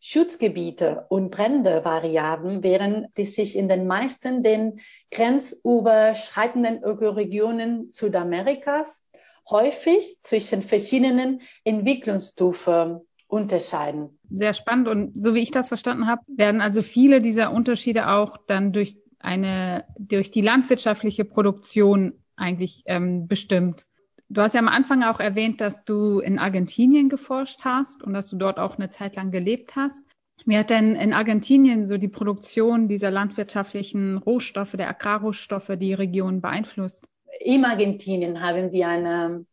Schutzgebiete 0.04 1.06
und 1.10 1.30
Brände-Variablen, 1.30 2.64
während 2.64 3.16
die 3.18 3.26
sich 3.26 3.56
in 3.56 3.70
den 3.70 3.86
meisten 3.86 4.42
den 4.42 4.80
grenzüberschreitenden 5.12 6.84
Ökoregionen 6.84 7.92
Südamerikas 7.92 9.04
häufig 9.48 10.18
zwischen 10.24 10.64
verschiedenen 10.64 11.42
Entwicklungsstufen 11.64 13.02
unterscheiden. 13.28 14.20
Sehr 14.32 14.56
spannend 14.56 14.88
und 14.88 15.22
so 15.22 15.36
wie 15.36 15.42
ich 15.42 15.52
das 15.52 15.68
verstanden 15.68 16.08
habe, 16.08 16.24
werden 16.28 16.62
also 16.62 16.82
viele 16.82 17.22
dieser 17.22 17.54
Unterschiede 17.54 18.10
auch 18.10 18.38
dann 18.48 18.74
durch 18.74 18.98
eine 19.24 19.86
durch 19.98 20.32
die 20.32 20.42
landwirtschaftliche 20.42 21.26
Produktion 21.26 22.14
eigentlich 22.36 22.84
ähm, 22.86 23.28
bestimmt. 23.28 23.86
Du 24.30 24.42
hast 24.42 24.54
ja 24.54 24.60
am 24.60 24.70
Anfang 24.70 25.04
auch 25.04 25.20
erwähnt, 25.20 25.60
dass 25.60 25.84
du 25.84 26.20
in 26.20 26.40
Argentinien 26.40 27.10
geforscht 27.10 27.60
hast 27.64 28.02
und 28.02 28.14
dass 28.14 28.28
du 28.28 28.38
dort 28.38 28.60
auch 28.60 28.78
eine 28.78 28.90
Zeit 28.90 29.16
lang 29.16 29.32
gelebt 29.32 29.76
hast. 29.76 30.02
Wie 30.46 30.58
hat 30.58 30.70
denn 30.70 30.96
in 30.96 31.14
Argentinien 31.14 31.86
so 31.86 31.98
die 31.98 32.08
Produktion 32.08 32.88
dieser 32.88 33.12
landwirtschaftlichen 33.12 34.18
Rohstoffe, 34.18 34.72
der 34.72 34.90
Agrarrohstoffe, 34.90 35.72
die 35.78 35.94
Region 35.94 36.42
beeinflusst? 36.42 37.06
In 37.40 37.66
Argentinien 37.66 38.42
haben 38.42 38.72
wir 38.72 38.88
ein 38.88 39.46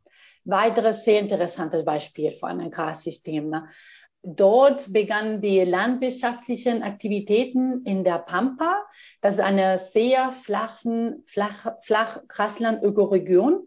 weiteres 0.45 1.05
sehr 1.05 1.21
interessantes 1.21 1.85
Beispiel 1.85 2.33
für 2.33 2.47
ein 2.47 2.61
Agrarsystem. 2.61 3.55
Dort 4.23 4.93
begannen 4.93 5.41
die 5.41 5.61
landwirtschaftlichen 5.61 6.83
Aktivitäten 6.83 7.85
in 7.85 8.05
der 8.05 8.19
Pampa. 8.19 8.83
Das 9.21 9.35
ist 9.35 9.41
eine 9.41 9.79
sehr 9.79 10.33
flachen, 10.33 11.23
flach, 11.27 11.73
flach 11.83 12.21
Grasland-Ökoregion 12.29 13.67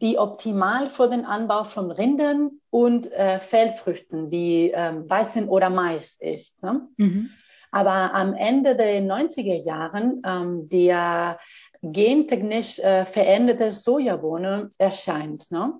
die 0.00 0.18
optimal 0.18 0.88
für 0.88 1.08
den 1.08 1.24
Anbau 1.24 1.64
von 1.64 1.90
Rindern 1.90 2.60
und 2.70 3.10
äh, 3.12 3.40
Feldfrüchten 3.40 4.30
wie 4.30 4.70
ähm, 4.70 5.08
Weizen 5.08 5.48
oder 5.48 5.70
Mais 5.70 6.16
ist. 6.20 6.62
Ne? 6.62 6.88
Mhm. 6.98 7.30
Aber 7.70 8.14
am 8.14 8.34
Ende 8.34 8.76
der 8.76 9.00
90er 9.00 9.64
Jahren, 9.64 10.20
ähm, 10.26 10.68
der 10.68 11.38
gentechnisch 11.82 12.78
äh, 12.78 13.04
veränderte 13.04 13.72
Sojabohne 13.72 14.70
erscheint, 14.78 15.50
ne? 15.50 15.74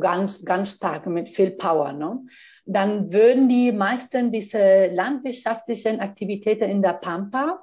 Ganz, 0.00 0.44
ganz 0.44 0.70
stark 0.70 1.06
mit 1.06 1.28
viel 1.28 1.50
Power, 1.50 1.92
ne? 1.92 2.20
Dann 2.66 3.12
würden 3.12 3.48
die 3.48 3.72
meisten 3.72 4.32
diese 4.32 4.86
landwirtschaftlichen 4.86 6.00
Aktivitäten 6.00 6.70
in 6.70 6.80
der 6.80 6.94
Pampa 6.94 7.62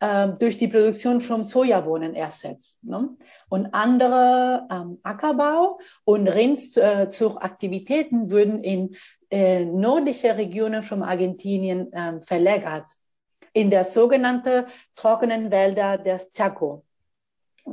äh, 0.00 0.28
durch 0.38 0.56
die 0.56 0.68
Produktion 0.68 1.20
von 1.20 1.44
Sojabohnen 1.44 2.14
ersetzt. 2.14 2.82
Ne? 2.84 3.10
Und 3.48 3.74
andere 3.74 4.66
ähm, 4.70 4.98
Ackerbau 5.02 5.80
und 6.04 6.28
Rindzuchtaktivitäten 6.28 8.30
würden 8.30 8.62
in 8.62 8.96
äh, 9.30 9.64
nördliche 9.64 10.36
Regionen 10.36 10.82
von 10.82 11.02
Argentinien 11.02 11.92
äh, 11.92 12.20
verlagert, 12.22 12.90
in 13.52 13.70
der 13.70 13.84
sogenannten 13.84 14.66
trockenen 14.94 15.50
Wälder 15.50 15.98
des 15.98 16.32
Chaco. 16.32 16.84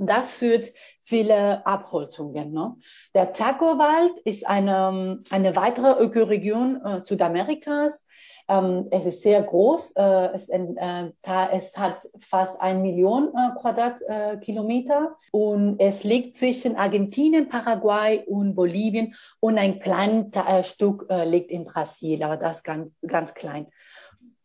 Das 0.02 0.34
führt 0.34 0.72
viele 1.04 1.66
Abholzungen. 1.66 2.52
Ne? 2.52 2.76
Der 3.14 3.32
Chaco-Wald 3.32 4.20
ist 4.26 4.46
eine, 4.46 5.22
eine 5.30 5.56
weitere 5.56 6.04
Ökoregion 6.04 6.82
äh, 6.84 7.00
Südamerikas. 7.00 8.08
Ähm, 8.48 8.88
es 8.92 9.06
ist 9.06 9.22
sehr 9.22 9.42
groß. 9.42 9.94
Äh, 9.96 10.30
es, 10.34 10.50
äh, 10.50 11.12
es, 11.52 11.78
hat 11.78 12.08
fast 12.20 12.60
ein 12.62 12.82
Million 12.82 13.30
äh, 13.30 13.60
Quadratkilometer 13.60 15.16
und 15.32 15.80
es 15.80 16.04
liegt 16.04 16.38
zwischen 16.38 16.76
Argentinien, 16.76 17.50
Paraguay 17.50 18.24
und 18.26 18.56
Bolivien 18.56 19.16
und 19.40 19.58
ein 19.58 19.80
kleines 19.80 20.36
äh, 20.36 20.64
Stück 20.64 21.08
äh, 21.10 21.26
liegt 21.26 21.52
in 21.52 21.66
Brasilien, 21.66 22.24
aber 22.24 22.38
das 22.38 22.64
ganz, 22.64 22.96
ganz 23.06 23.34
klein. 23.34 23.68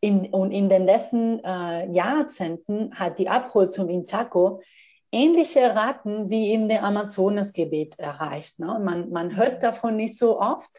In, 0.02 0.26
und 0.30 0.50
in 0.52 0.70
den 0.70 0.86
letzten 0.86 1.44
äh, 1.44 1.90
Jahrzehnten 1.92 2.94
hat 2.94 3.18
die 3.18 3.28
Abholzung 3.28 3.90
in 3.90 4.06
Chaco 4.06 4.62
ähnliche 5.12 5.74
Raten 5.74 6.30
wie 6.30 6.52
in 6.52 6.68
der 6.68 6.84
Amazonasgebiet 6.84 7.98
erreicht. 7.98 8.58
Ne? 8.58 8.80
Man, 8.82 9.10
man 9.10 9.36
hört 9.36 9.62
davon 9.62 9.96
nicht 9.96 10.16
so 10.16 10.40
oft, 10.40 10.70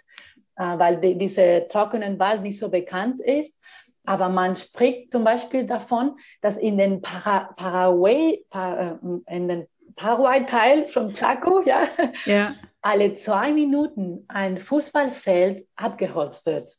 äh, 0.55 0.77
weil 0.77 0.99
die, 0.99 1.17
dieser 1.17 1.67
trockenen 1.67 2.19
Wald 2.19 2.41
nicht 2.41 2.57
so 2.57 2.69
bekannt 2.69 3.21
ist. 3.21 3.59
Aber 4.05 4.29
man 4.29 4.55
spricht 4.55 5.11
zum 5.11 5.23
Beispiel 5.23 5.65
davon, 5.65 6.17
dass 6.41 6.57
in 6.57 6.77
den 6.77 7.01
Para 7.01 7.53
Paraguay, 7.55 8.43
para, 8.49 8.99
äh, 9.27 9.35
in 9.35 9.47
den 9.47 9.67
Paraguay-Teil 9.95 10.87
von 10.87 11.13
Chaco, 11.13 11.61
ja, 11.65 11.87
ja, 12.25 12.53
alle 12.81 13.13
zwei 13.13 13.51
Minuten 13.51 14.25
ein 14.27 14.57
Fußballfeld 14.57 15.67
abgeholzt 15.75 16.45
wird. 16.45 16.77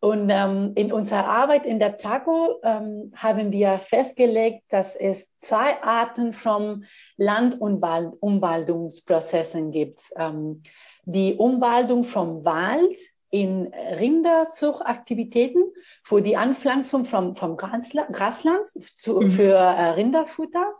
Und 0.00 0.28
ähm, 0.30 0.72
in 0.74 0.92
unserer 0.92 1.26
Arbeit 1.26 1.66
in 1.66 1.78
der 1.78 1.96
Chaco 1.96 2.60
ähm, 2.62 3.12
haben 3.16 3.50
wir 3.50 3.78
festgelegt, 3.78 4.64
dass 4.68 4.94
es 4.94 5.30
zwei 5.40 5.82
Arten 5.82 6.32
von 6.32 6.84
Land- 7.16 7.60
und 7.60 7.82
Umwaldungsprozessen 8.20 9.70
gibt. 9.70 10.02
Ähm, 10.16 10.62
die 11.04 11.36
Umwaldung 11.36 12.04
vom 12.04 12.44
Wald 12.44 12.98
in 13.30 13.72
Rinderzuchtaktivitäten 13.72 15.64
für 16.04 16.20
die 16.20 16.36
Anpflanzung 16.36 17.04
vom, 17.04 17.34
vom 17.34 17.56
Grasland 17.56 18.66
zu, 18.94 19.20
mhm. 19.20 19.30
für 19.30 19.54
äh, 19.54 19.88
Rinderfutter 19.90 20.74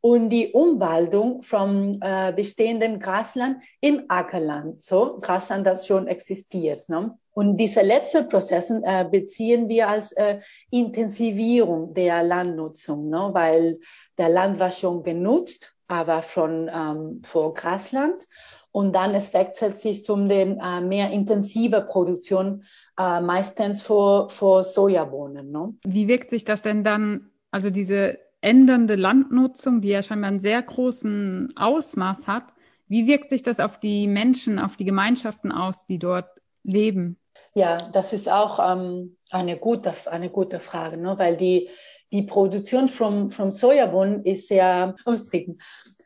und 0.00 0.30
die 0.30 0.52
Umwaldung 0.52 1.42
vom 1.42 1.98
äh, 2.00 2.32
bestehenden 2.32 2.98
Grasland 2.98 3.62
im 3.80 4.04
Ackerland, 4.08 4.82
so 4.82 5.18
Grasland, 5.20 5.66
das 5.66 5.86
schon 5.86 6.06
existiert. 6.06 6.88
Ne? 6.88 7.16
Und 7.32 7.58
diese 7.58 7.82
letzten 7.82 8.28
Prozesse 8.28 8.80
äh, 8.84 9.04
beziehen 9.04 9.68
wir 9.68 9.88
als 9.88 10.12
äh, 10.12 10.40
Intensivierung 10.70 11.92
der 11.94 12.22
Landnutzung, 12.22 13.10
ne? 13.10 13.30
weil 13.32 13.80
der 14.16 14.30
Land 14.30 14.58
war 14.58 14.70
schon 14.70 15.02
genutzt, 15.02 15.74
aber 15.86 16.22
von 16.22 16.70
ähm, 16.72 17.20
vor 17.24 17.52
Grasland. 17.52 18.26
Und 18.72 18.94
dann 18.94 19.14
es 19.16 19.34
wechselt 19.34 19.74
sich 19.74 20.04
zum 20.04 20.28
den 20.28 20.60
äh, 20.60 20.80
mehr 20.80 21.10
intensive 21.10 21.82
Produktion, 21.82 22.64
äh, 22.98 23.20
meistens 23.20 23.82
vor, 23.82 24.30
vor 24.30 24.62
Sojabohnen. 24.62 25.50
Ne? 25.50 25.74
Wie 25.84 26.06
wirkt 26.06 26.30
sich 26.30 26.44
das 26.44 26.62
denn 26.62 26.84
dann, 26.84 27.30
also 27.50 27.70
diese 27.70 28.18
ändernde 28.40 28.94
Landnutzung, 28.94 29.80
die 29.80 29.88
ja 29.88 30.02
scheinbar 30.02 30.28
einen 30.28 30.40
sehr 30.40 30.62
großen 30.62 31.52
Ausmaß 31.56 32.26
hat, 32.26 32.44
wie 32.88 33.06
wirkt 33.06 33.28
sich 33.28 33.42
das 33.42 33.60
auf 33.60 33.78
die 33.78 34.08
Menschen, 34.08 34.58
auf 34.58 34.76
die 34.76 34.84
Gemeinschaften 34.84 35.52
aus, 35.52 35.86
die 35.86 35.98
dort 35.98 36.28
leben? 36.64 37.18
Ja, 37.54 37.76
das 37.92 38.12
ist 38.12 38.28
auch 38.28 38.58
ähm, 38.58 39.16
eine, 39.30 39.56
gute, 39.56 39.92
eine 40.06 40.30
gute 40.30 40.60
Frage, 40.60 40.96
ne? 40.96 41.18
weil 41.18 41.36
die, 41.36 41.68
die 42.12 42.22
Produktion 42.22 42.88
von, 42.88 43.30
von 43.30 43.50
Sojabohnen 43.50 44.24
ist 44.24 44.48
sehr 44.48 44.96
umstritten. 45.04 45.58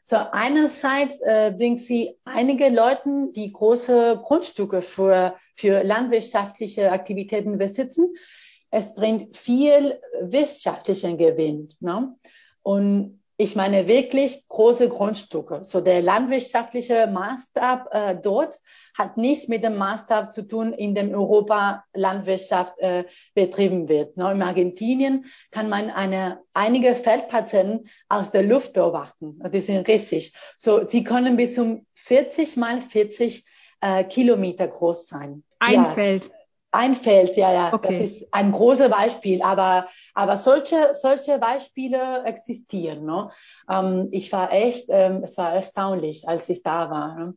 So 0.03 0.17
einerseits 0.17 1.19
äh, 1.23 1.55
bringt 1.57 1.81
sie 1.81 2.19
einige 2.27 2.69
Leute, 2.69 3.31
die 3.35 3.51
große 3.51 4.21
Grundstücke 4.23 4.83
für, 4.83 5.35
für 5.55 5.83
landwirtschaftliche 5.83 6.93
Aktivitäten 6.93 7.57
besitzen. 7.57 8.15
Es 8.75 8.93
bringt 8.93 9.37
viel 9.37 10.01
wirtschaftlichen 10.21 11.17
Gewinn. 11.17 11.69
Ne? 11.79 12.13
Und 12.63 13.21
ich 13.37 13.55
meine 13.55 13.87
wirklich 13.87 14.47
große 14.49 14.89
Grundstücke. 14.89 15.65
So 15.65 15.81
der 15.81 16.03
landwirtschaftliche 16.03 17.07
Maßstab 17.07 17.89
äh, 17.93 18.17
dort 18.21 18.61
hat 18.99 19.17
nichts 19.17 19.47
mit 19.47 19.63
dem 19.63 19.77
Maßstab 19.77 20.29
zu 20.29 20.43
tun, 20.43 20.73
in 20.73 20.97
dem 20.97 21.15
Europa 21.15 21.85
Landwirtschaft 21.95 22.77
äh, 22.79 23.05
betrieben 23.35 23.89
wird. 23.89 24.17
Ne? 24.17 24.33
In 24.33 24.43
Argentinien 24.43 25.27
kann 25.53 25.69
man 25.69 25.91
eine, 25.91 26.41
einige 26.53 26.97
Feldparzellen 26.97 27.89
aus 28.09 28.33
der 28.33 28.43
Luft 28.43 28.73
beobachten. 28.73 29.39
Die 29.53 29.61
sind 29.61 29.87
riesig. 29.87 30.33
So, 30.59 30.85
sie 30.85 31.05
können 31.05 31.37
bis 31.37 31.55
zum 31.55 31.87
40 31.95 32.57
mal 32.57 32.81
40 32.81 33.45
äh, 33.81 34.03
Kilometer 34.03 34.67
groß 34.67 35.07
sein. 35.07 35.45
Ein 35.61 35.75
ja. 35.75 35.85
Feld. 35.93 36.31
Ein 36.75 36.97
Feld, 36.97 37.37
ja, 37.37 37.53
ja. 37.53 37.73
Okay. 37.73 38.01
Das 38.01 38.01
ist 38.01 38.29
ein 38.33 38.51
großes 38.51 38.91
Beispiel. 38.91 39.41
Aber, 39.43 39.87
aber 40.13 40.37
solche, 40.37 40.91
solche 40.95 41.39
Beispiele 41.39 42.25
existieren. 42.25 43.05
Ne? 43.05 43.31
Ähm, 43.71 44.09
ich 44.11 44.33
war 44.33 44.53
echt, 44.53 44.87
ähm, 44.89 45.23
es 45.23 45.37
war 45.37 45.55
erstaunlich, 45.55 46.29
als 46.29 46.49
ich 46.49 46.65
da 46.65 46.91
war. 46.91 47.15
Ne? 47.15 47.35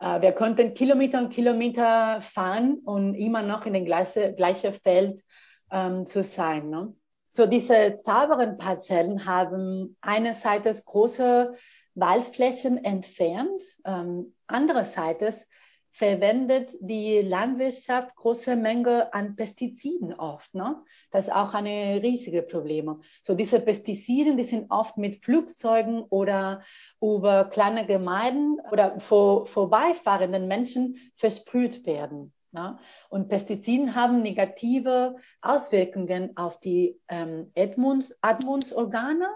Äh, 0.00 0.22
wir 0.22 0.32
konnten 0.32 0.74
Kilometer 0.74 1.20
und 1.20 1.30
Kilometer 1.30 2.20
fahren 2.20 2.78
und 2.84 3.14
immer 3.14 3.42
noch 3.42 3.64
in 3.64 3.74
den 3.74 3.84
gleichen 3.84 4.34
gleiche 4.34 4.72
Feld 4.72 5.22
ähm, 5.70 6.04
zu 6.04 6.24
sein. 6.24 6.68
Ne? 6.68 6.92
So 7.30 7.46
diese 7.46 7.96
sauberen 7.96 8.58
Parzellen 8.58 9.24
haben 9.24 9.96
einerseits 10.00 10.84
große 10.84 11.54
Waldflächen 11.94 12.84
entfernt, 12.84 13.62
ähm, 13.84 14.34
andererseits 14.48 15.46
verwendet 15.90 16.76
die 16.80 17.20
Landwirtschaft 17.20 18.14
große 18.16 18.56
Menge 18.56 19.12
an 19.12 19.36
Pestiziden 19.36 20.14
oft. 20.14 20.54
Ne? 20.54 20.82
Das 21.10 21.26
ist 21.26 21.34
auch 21.34 21.54
eine 21.54 22.02
riesige 22.02 22.42
Problem. 22.42 23.02
So 23.22 23.34
diese 23.34 23.60
Pestizide, 23.60 24.36
die 24.36 24.44
sind 24.44 24.70
oft 24.70 24.96
mit 24.96 25.24
Flugzeugen 25.24 26.02
oder 26.02 26.62
über 27.00 27.44
kleine 27.44 27.86
Gemeinden 27.86 28.58
oder 28.70 29.00
vor, 29.00 29.46
vorbeifahrenden 29.46 30.46
Menschen 30.46 30.96
versprüht 31.14 31.86
werden. 31.86 32.32
Ja? 32.52 32.78
Und 33.08 33.28
Pestizide 33.28 33.94
haben 33.94 34.22
negative 34.22 35.16
Auswirkungen 35.40 36.36
auf 36.36 36.60
die 36.60 36.98
ähm, 37.08 37.50
Atmunds, 37.56 38.14
Atmungsorgane, 38.20 39.28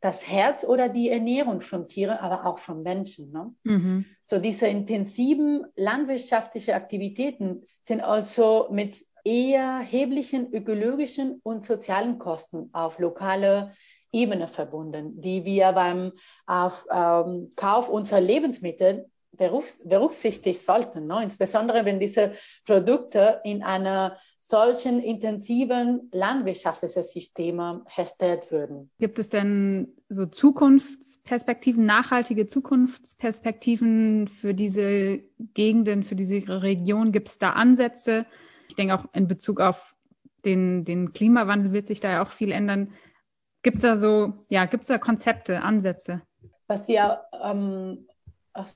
das 0.00 0.26
Herz 0.26 0.64
oder 0.64 0.88
die 0.88 1.10
Ernährung 1.10 1.60
von 1.60 1.88
Tieren, 1.88 2.18
aber 2.18 2.46
auch 2.46 2.58
von 2.58 2.82
Menschen. 2.82 3.32
Ne? 3.32 3.54
Mhm. 3.64 4.06
So 4.22 4.38
diese 4.38 4.66
intensiven 4.66 5.66
landwirtschaftlichen 5.76 6.74
Aktivitäten 6.74 7.62
sind 7.82 8.00
also 8.00 8.68
mit 8.70 9.04
eher 9.24 9.62
erheblichen 9.80 10.52
ökologischen 10.52 11.40
und 11.42 11.64
sozialen 11.64 12.18
Kosten 12.18 12.70
auf 12.72 12.98
lokale 12.98 13.72
Ebene 14.12 14.46
verbunden, 14.46 15.20
die 15.20 15.44
wir 15.44 15.72
beim 15.72 16.12
auf, 16.46 16.84
ähm, 16.92 17.52
Kauf 17.56 17.88
unserer 17.88 18.20
Lebensmittel 18.20 19.10
berücksichtigt 19.32 20.60
sollten, 20.60 21.06
ne? 21.06 21.22
insbesondere 21.22 21.84
wenn 21.84 21.98
diese 21.98 22.32
Produkte 22.66 23.40
in 23.44 23.62
einer 23.62 24.18
solchen 24.40 25.00
intensiven 25.00 26.10
landwirtschaftlichen 26.12 27.02
Systeme 27.02 27.84
herstellt 27.88 28.50
würden. 28.50 28.90
Gibt 28.98 29.18
es 29.18 29.28
denn 29.28 29.94
so 30.08 30.26
Zukunftsperspektiven, 30.26 31.86
nachhaltige 31.86 32.46
Zukunftsperspektiven 32.46 34.28
für 34.28 34.52
diese 34.52 35.20
Gegenden, 35.54 36.02
für 36.02 36.16
diese 36.16 36.42
Region? 36.62 37.12
Gibt 37.12 37.28
es 37.28 37.38
da 37.38 37.50
Ansätze? 37.50 38.26
Ich 38.68 38.74
denke 38.74 38.94
auch 38.94 39.06
in 39.14 39.28
Bezug 39.28 39.60
auf 39.60 39.94
den, 40.44 40.84
den 40.84 41.12
Klimawandel 41.12 41.72
wird 41.72 41.86
sich 41.86 42.00
da 42.00 42.10
ja 42.10 42.22
auch 42.22 42.32
viel 42.32 42.50
ändern. 42.50 42.92
Gibt 43.62 43.76
es 43.76 43.82
da 43.82 43.96
so, 43.96 44.32
ja, 44.48 44.66
gibt 44.66 44.82
es 44.82 44.88
da 44.88 44.98
Konzepte, 44.98 45.62
Ansätze? 45.62 46.22
Was 46.66 46.88
wir 46.88 47.20
ähm, 47.44 48.08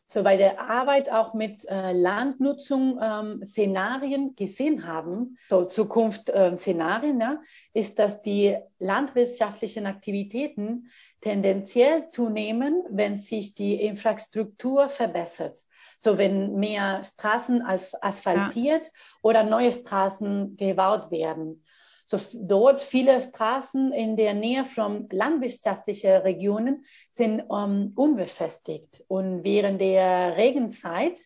so 0.09 0.23
bei 0.23 0.37
der 0.37 0.61
Arbeit 0.61 1.11
auch 1.11 1.35
mit 1.35 1.65
äh, 1.69 1.93
Landnutzung 1.93 2.99
ähm, 3.03 3.45
Szenarien 3.45 4.35
gesehen 4.35 4.87
haben, 4.87 5.37
so 5.51 5.65
Zukunft 5.65 6.31
äh, 6.31 6.57
Szenarien, 6.57 7.21
ja, 7.21 7.41
ist, 7.75 7.99
dass 7.99 8.23
die 8.23 8.57
landwirtschaftlichen 8.79 9.87
Aktivitäten 9.87 10.91
tendenziell 11.21 12.07
zunehmen, 12.07 12.85
wenn 12.89 13.17
sich 13.17 13.55
die 13.55 13.75
Infrastruktur 13.75 14.89
verbessert. 14.89 15.59
So 15.99 16.19
wenn 16.19 16.55
mehr 16.55 17.03
Straßen 17.05 17.63
als 17.63 18.01
asphaltiert 18.03 18.87
ja. 18.87 18.93
oder 19.23 19.43
neue 19.43 19.73
Straßen 19.73 20.57
gebaut 20.57 21.11
werden. 21.11 21.65
So 22.07 22.19
dort 22.33 22.81
viele 22.81 23.21
Straßen 23.21 23.93
in 23.93 24.17
der 24.17 24.33
Nähe 24.33 24.65
von 24.65 25.09
landwirtschaftlichen 25.11 26.23
Regionen 26.23 26.85
sind 27.11 27.41
um, 27.49 27.93
unbefestigt 27.97 29.05
und 29.09 29.45
während 29.45 29.81
der 29.81 30.37
Regenzeit 30.37 31.19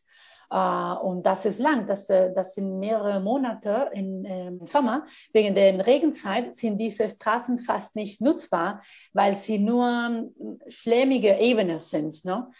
Uh, 0.52 0.98
und 1.02 1.22
das 1.22 1.44
ist 1.44 1.60
lang, 1.60 1.86
das, 1.86 2.10
äh, 2.10 2.34
das 2.34 2.56
sind 2.56 2.80
mehrere 2.80 3.20
Monate 3.20 3.88
in, 3.92 4.24
äh, 4.24 4.48
im 4.48 4.66
Sommer. 4.66 5.06
Wegen 5.32 5.54
der 5.54 5.86
Regenzeit 5.86 6.56
sind 6.56 6.78
diese 6.78 7.08
Straßen 7.08 7.60
fast 7.60 7.94
nicht 7.94 8.20
nutzbar, 8.20 8.82
weil 9.12 9.36
sie 9.36 9.60
nur 9.60 10.28
schlemmige 10.66 11.38
Ebenen 11.38 11.78
sind. 11.78 12.24
Ne? 12.24 12.50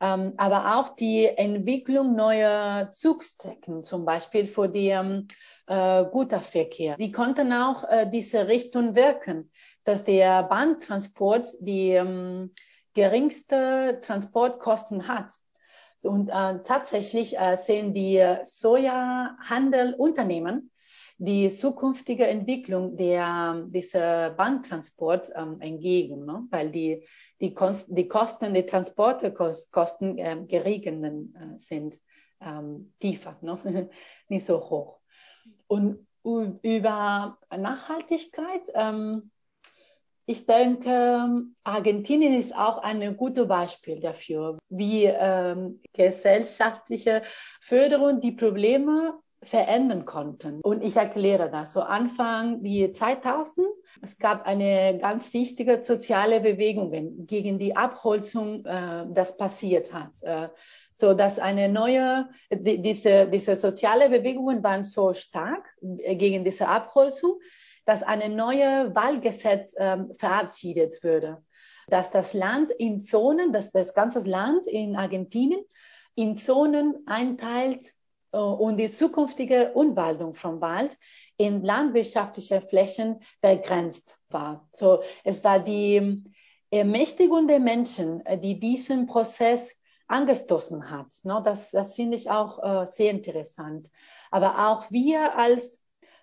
Ähm, 0.00 0.34
aber 0.36 0.76
auch 0.76 0.90
die 0.90 1.26
Entwicklung 1.26 2.14
neuer 2.14 2.92
Zugstrecken, 2.92 3.82
zum 3.82 4.04
Beispiel 4.04 4.46
für 4.46 4.68
den 4.68 5.26
äh, 5.70 6.04
Güterverkehr, 6.10 6.96
die 6.96 7.12
konnten 7.12 7.52
auch 7.52 7.88
äh, 7.88 8.10
diese 8.10 8.48
Richtung 8.48 8.96
wirken, 8.96 9.52
dass 9.84 10.02
der 10.04 10.42
Bahntransport 10.42 11.54
die 11.60 11.90
ähm, 11.90 12.52
geringste 12.94 14.00
Transportkosten 14.02 15.06
hat. 15.06 15.30
Und 16.02 16.28
äh, 16.28 16.58
tatsächlich 16.64 17.38
äh, 17.38 17.56
sehen 17.56 17.94
die 17.94 18.20
Sojahandelunternehmen 18.42 20.72
die 21.22 21.50
zukünftige 21.50 22.26
Entwicklung 22.26 22.96
der, 22.96 23.66
dieser 23.68 24.30
Bahntransport 24.30 25.30
ähm, 25.36 25.60
entgegen, 25.60 26.24
ne? 26.24 26.48
weil 26.50 26.70
die, 26.70 27.06
die, 27.42 27.54
die 27.88 28.08
Kosten, 28.08 28.54
die 28.54 28.64
Transportkosten 28.64 30.16
äh, 30.16 30.42
geringen 30.48 31.34
äh, 31.34 31.58
sind, 31.58 32.00
ähm, 32.40 32.94
tiefer, 33.00 33.36
ne? 33.42 33.90
nicht 34.28 34.46
so 34.46 34.58
hoch. 34.58 34.99
Und 35.66 36.06
über 36.22 37.38
Nachhaltigkeit, 37.56 38.70
ähm, 38.74 39.30
ich 40.26 40.46
denke, 40.46 41.44
Argentinien 41.64 42.34
ist 42.34 42.54
auch 42.54 42.78
ein 42.78 43.16
gutes 43.16 43.48
Beispiel 43.48 44.00
dafür, 44.00 44.58
wie 44.68 45.06
ähm, 45.06 45.80
gesellschaftliche 45.92 47.22
Förderung 47.60 48.20
die 48.20 48.32
Probleme 48.32 49.18
verändern 49.42 50.04
konnten. 50.04 50.60
Und 50.60 50.82
ich 50.82 50.96
erkläre 50.96 51.50
das. 51.50 51.72
So 51.72 51.80
Anfang 51.80 52.62
die 52.62 52.92
2000, 52.92 53.66
es 54.02 54.18
gab 54.18 54.46
eine 54.46 54.98
ganz 54.98 55.32
wichtige 55.32 55.82
soziale 55.82 56.40
Bewegung 56.40 57.26
gegen 57.26 57.58
die 57.58 57.74
Abholzung, 57.74 58.64
äh, 58.66 59.06
das 59.08 59.36
passiert 59.36 59.92
hat. 59.94 60.10
Äh, 60.22 60.48
so 60.92 61.14
dass 61.14 61.38
eine 61.38 61.68
neue, 61.70 62.28
die, 62.50 62.82
diese, 62.82 63.26
diese 63.28 63.56
soziale 63.56 64.10
Bewegungen 64.10 64.62
waren 64.62 64.84
so 64.84 65.14
stark 65.14 65.74
äh, 65.82 66.16
gegen 66.16 66.44
diese 66.44 66.68
Abholzung, 66.68 67.40
dass 67.86 68.02
eine 68.02 68.28
neue 68.28 68.94
Wahlgesetz 68.94 69.74
äh, 69.76 69.98
verabschiedet 70.18 71.02
würde. 71.02 71.42
Dass 71.88 72.10
das 72.10 72.34
Land 72.34 72.70
in 72.72 73.00
Zonen, 73.00 73.52
dass 73.52 73.72
das 73.72 73.94
ganze 73.94 74.20
Land 74.28 74.66
in 74.66 74.96
Argentinien 74.96 75.64
in 76.14 76.36
Zonen 76.36 77.02
einteilt, 77.06 77.94
und 78.32 78.76
die 78.76 78.88
zukünftige 78.88 79.72
Umwandlung 79.72 80.34
vom 80.34 80.60
Wald 80.60 80.96
in 81.36 81.62
landwirtschaftliche 81.62 82.60
Flächen 82.60 83.20
begrenzt 83.40 84.16
war. 84.28 84.68
So, 84.72 85.02
es 85.24 85.42
war 85.42 85.58
die 85.58 86.22
Ermächtigung 86.70 87.48
der 87.48 87.58
Menschen, 87.58 88.24
äh, 88.26 88.38
die 88.38 88.58
diesen 88.58 89.06
Prozess 89.06 89.76
angestoßen 90.06 90.90
hat. 90.90 91.06
Das, 91.44 91.70
das 91.70 91.94
finde 91.94 92.16
ich 92.16 92.30
auch 92.30 92.62
äh, 92.62 92.86
sehr 92.86 93.10
interessant. 93.10 93.90
Aber 94.30 94.68
auch 94.68 94.90
wir 94.90 95.36
als 95.36 95.78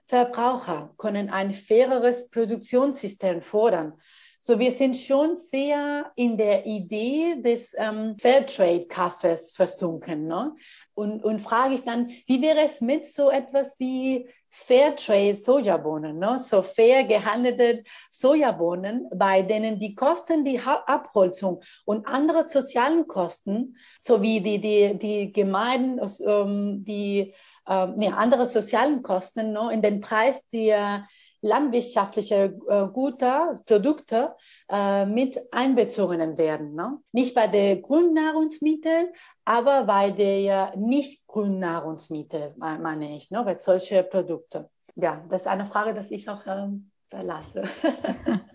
Verbraucher 0.06 0.94
können 0.98 1.30
ein 1.30 1.54
faireres 1.54 2.30
Produktionssystem 2.30 3.42
fordern. 3.42 3.94
So, 4.40 4.60
wir 4.60 4.72
sind 4.72 4.96
schon 4.96 5.36
sehr 5.36 6.12
in 6.16 6.38
der 6.38 6.66
Idee 6.66 7.42
des 7.42 7.76
ähm, 7.78 8.18
Fairtrade-Kaffees 8.18 9.52
versunken. 9.52 10.28
Ne? 10.28 10.56
Und, 10.94 11.24
und 11.24 11.40
frage 11.40 11.74
ich 11.74 11.84
dann, 11.84 12.10
wie 12.28 12.42
wäre 12.42 12.62
es 12.62 12.80
mit 12.80 13.06
so 13.06 13.30
etwas 13.30 13.76
wie 13.80 14.30
Fairtrade 14.50 15.36
Sojabohnen, 15.36 16.18
ne? 16.18 16.40
so 16.40 16.62
fair 16.62 17.04
gehandelte 17.04 17.84
Sojabohnen, 18.10 19.10
bei 19.14 19.42
denen 19.42 19.80
die 19.80 19.94
Kosten, 19.94 20.46
die 20.46 20.60
Abholzung 20.60 21.62
und 21.86 22.08
andere 22.08 22.50
sozialen 22.50 23.08
Kosten 23.08 23.78
sowie 24.00 24.42
die, 24.42 24.60
die, 24.60 24.98
die 24.98 25.34
Gemeinden, 25.34 26.00
ähm, 26.26 26.84
die 26.86 27.34
äh, 27.68 27.88
nee, 27.96 28.10
andere 28.10 28.46
sozialen 28.46 29.04
Kosten 29.04 29.52
ne? 29.52 29.70
in 29.74 29.82
den 29.82 30.02
Preis 30.02 30.48
der 30.50 31.08
landwirtschaftliche 31.48 32.60
äh, 32.68 32.88
Güter, 32.94 33.62
Produkte 33.66 34.36
äh, 34.70 35.06
mit 35.06 35.40
einbezogen 35.52 36.38
werden. 36.38 36.76
Ne? 36.76 37.00
Nicht 37.12 37.34
bei 37.34 37.48
den 37.48 37.82
Grundnahrungsmitteln, 37.82 39.08
aber 39.46 39.86
bei 39.86 40.12
den 40.12 40.88
nicht-Grundnahrungsmitteln, 40.88 42.54
meine 42.58 43.16
ich, 43.16 43.32
ne? 43.32 43.44
bei 43.44 43.58
solchen 43.58 44.08
Produkten. 44.10 44.66
Ja, 44.96 45.24
das 45.30 45.44
ist 45.44 45.48
eine 45.48 45.66
Frage, 45.66 46.00
die 46.00 46.16
ich 46.16 46.30
auch 46.30 46.46
ähm, 46.48 46.92
verlasse. 47.10 47.64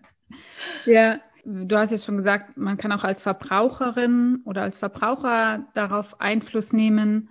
ja, 0.87 1.21
du 1.45 1.77
hast 1.77 1.91
jetzt 1.91 2.05
schon 2.05 2.17
gesagt, 2.17 2.57
man 2.57 2.77
kann 2.77 2.93
auch 2.93 3.05
als 3.05 3.23
Verbraucherin 3.23 4.43
oder 4.45 4.63
als 4.63 4.79
Verbraucher 4.79 5.67
darauf 5.75 6.21
Einfluss 6.21 6.73
nehmen. 6.73 7.31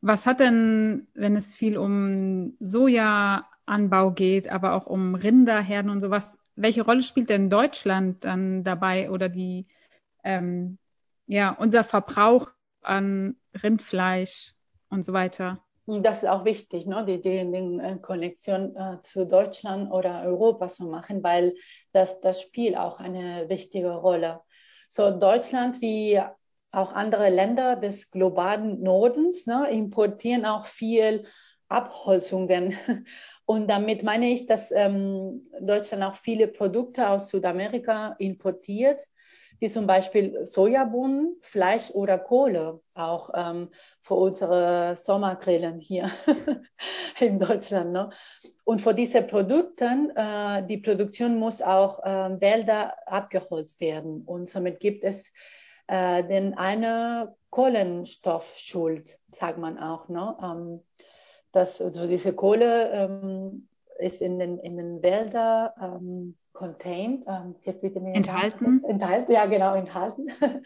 Was 0.00 0.26
hat 0.26 0.40
denn, 0.40 1.08
wenn 1.14 1.36
es 1.36 1.56
viel 1.56 1.76
um 1.76 2.56
Soja 2.60 3.46
Anbau 3.68 4.10
geht, 4.10 4.48
aber 4.48 4.74
auch 4.74 4.86
um 4.86 5.14
Rinderherden 5.14 5.90
und 5.90 6.00
sowas. 6.00 6.38
Welche 6.56 6.82
Rolle 6.82 7.02
spielt 7.02 7.30
denn 7.30 7.50
Deutschland 7.50 8.24
dann 8.24 8.64
dabei 8.64 9.10
oder 9.10 9.28
die, 9.28 9.66
ähm, 10.24 10.78
ja, 11.26 11.50
unser 11.50 11.84
Verbrauch 11.84 12.50
an 12.82 13.36
Rindfleisch 13.62 14.54
und 14.90 15.04
so 15.04 15.12
weiter? 15.12 15.62
Das 15.86 16.22
ist 16.22 16.28
auch 16.28 16.44
wichtig, 16.44 16.86
ne? 16.86 17.02
die, 17.06 17.20
die, 17.22 17.50
die 17.50 17.78
äh, 17.82 17.96
Konnexion 17.98 18.76
äh, 18.76 19.00
zu 19.00 19.26
Deutschland 19.26 19.90
oder 19.90 20.22
Europa 20.22 20.68
zu 20.68 20.84
machen, 20.84 21.22
weil 21.22 21.54
das, 21.92 22.20
das 22.20 22.42
spielt 22.42 22.76
auch 22.76 23.00
eine 23.00 23.48
wichtige 23.48 23.92
Rolle. 23.92 24.42
So 24.90 25.10
Deutschland 25.10 25.80
wie 25.80 26.20
auch 26.72 26.92
andere 26.92 27.30
Länder 27.30 27.76
des 27.76 28.10
globalen 28.10 28.82
Nordens 28.82 29.46
ne, 29.46 29.70
importieren 29.70 30.44
auch 30.44 30.66
viel 30.66 31.24
Abholzungen 31.68 32.76
und 33.48 33.66
damit 33.66 34.02
meine 34.02 34.26
ich, 34.26 34.44
dass 34.44 34.70
ähm, 34.72 35.48
Deutschland 35.58 36.02
auch 36.02 36.16
viele 36.16 36.48
Produkte 36.48 37.08
aus 37.08 37.28
Südamerika 37.28 38.14
importiert, 38.18 39.00
wie 39.58 39.70
zum 39.70 39.86
Beispiel 39.86 40.44
Sojabohnen, 40.44 41.34
Fleisch 41.40 41.90
oder 41.92 42.18
Kohle, 42.18 42.82
auch 42.92 43.30
ähm, 43.34 43.70
für 44.02 44.16
unsere 44.16 44.96
Sommergrillen 44.96 45.80
hier 45.80 46.10
in 47.20 47.38
Deutschland. 47.38 47.92
Ne? 47.92 48.10
Und 48.64 48.82
für 48.82 48.92
diese 48.92 49.22
Produkte, 49.22 50.12
äh, 50.14 50.66
die 50.66 50.76
Produktion 50.76 51.38
muss 51.38 51.62
auch 51.62 52.04
äh, 52.04 52.38
Wälder 52.42 52.96
abgeholzt 53.06 53.80
werden. 53.80 54.24
Und 54.26 54.50
somit 54.50 54.78
gibt 54.78 55.04
es 55.04 55.32
äh, 55.86 56.22
denn 56.22 56.52
eine 56.52 57.34
Kohlenstoffschuld, 57.48 59.18
sagt 59.32 59.56
man 59.56 59.78
auch. 59.78 60.10
Ne? 60.10 60.36
Ähm, 60.42 60.80
dass 61.52 61.80
also 61.80 62.06
diese 62.06 62.32
Kohle 62.34 62.90
ähm, 62.92 63.68
ist 63.98 64.22
in 64.22 64.38
den, 64.38 64.58
in 64.58 64.76
den 64.76 65.02
Wäldern 65.02 65.70
ähm, 65.80 66.36
contained, 66.52 67.24
ähm, 67.28 67.54
enthalten. 68.14 68.82
Enthalten, 68.84 69.32
ja 69.32 69.46
genau, 69.46 69.74
enthalten. 69.74 70.28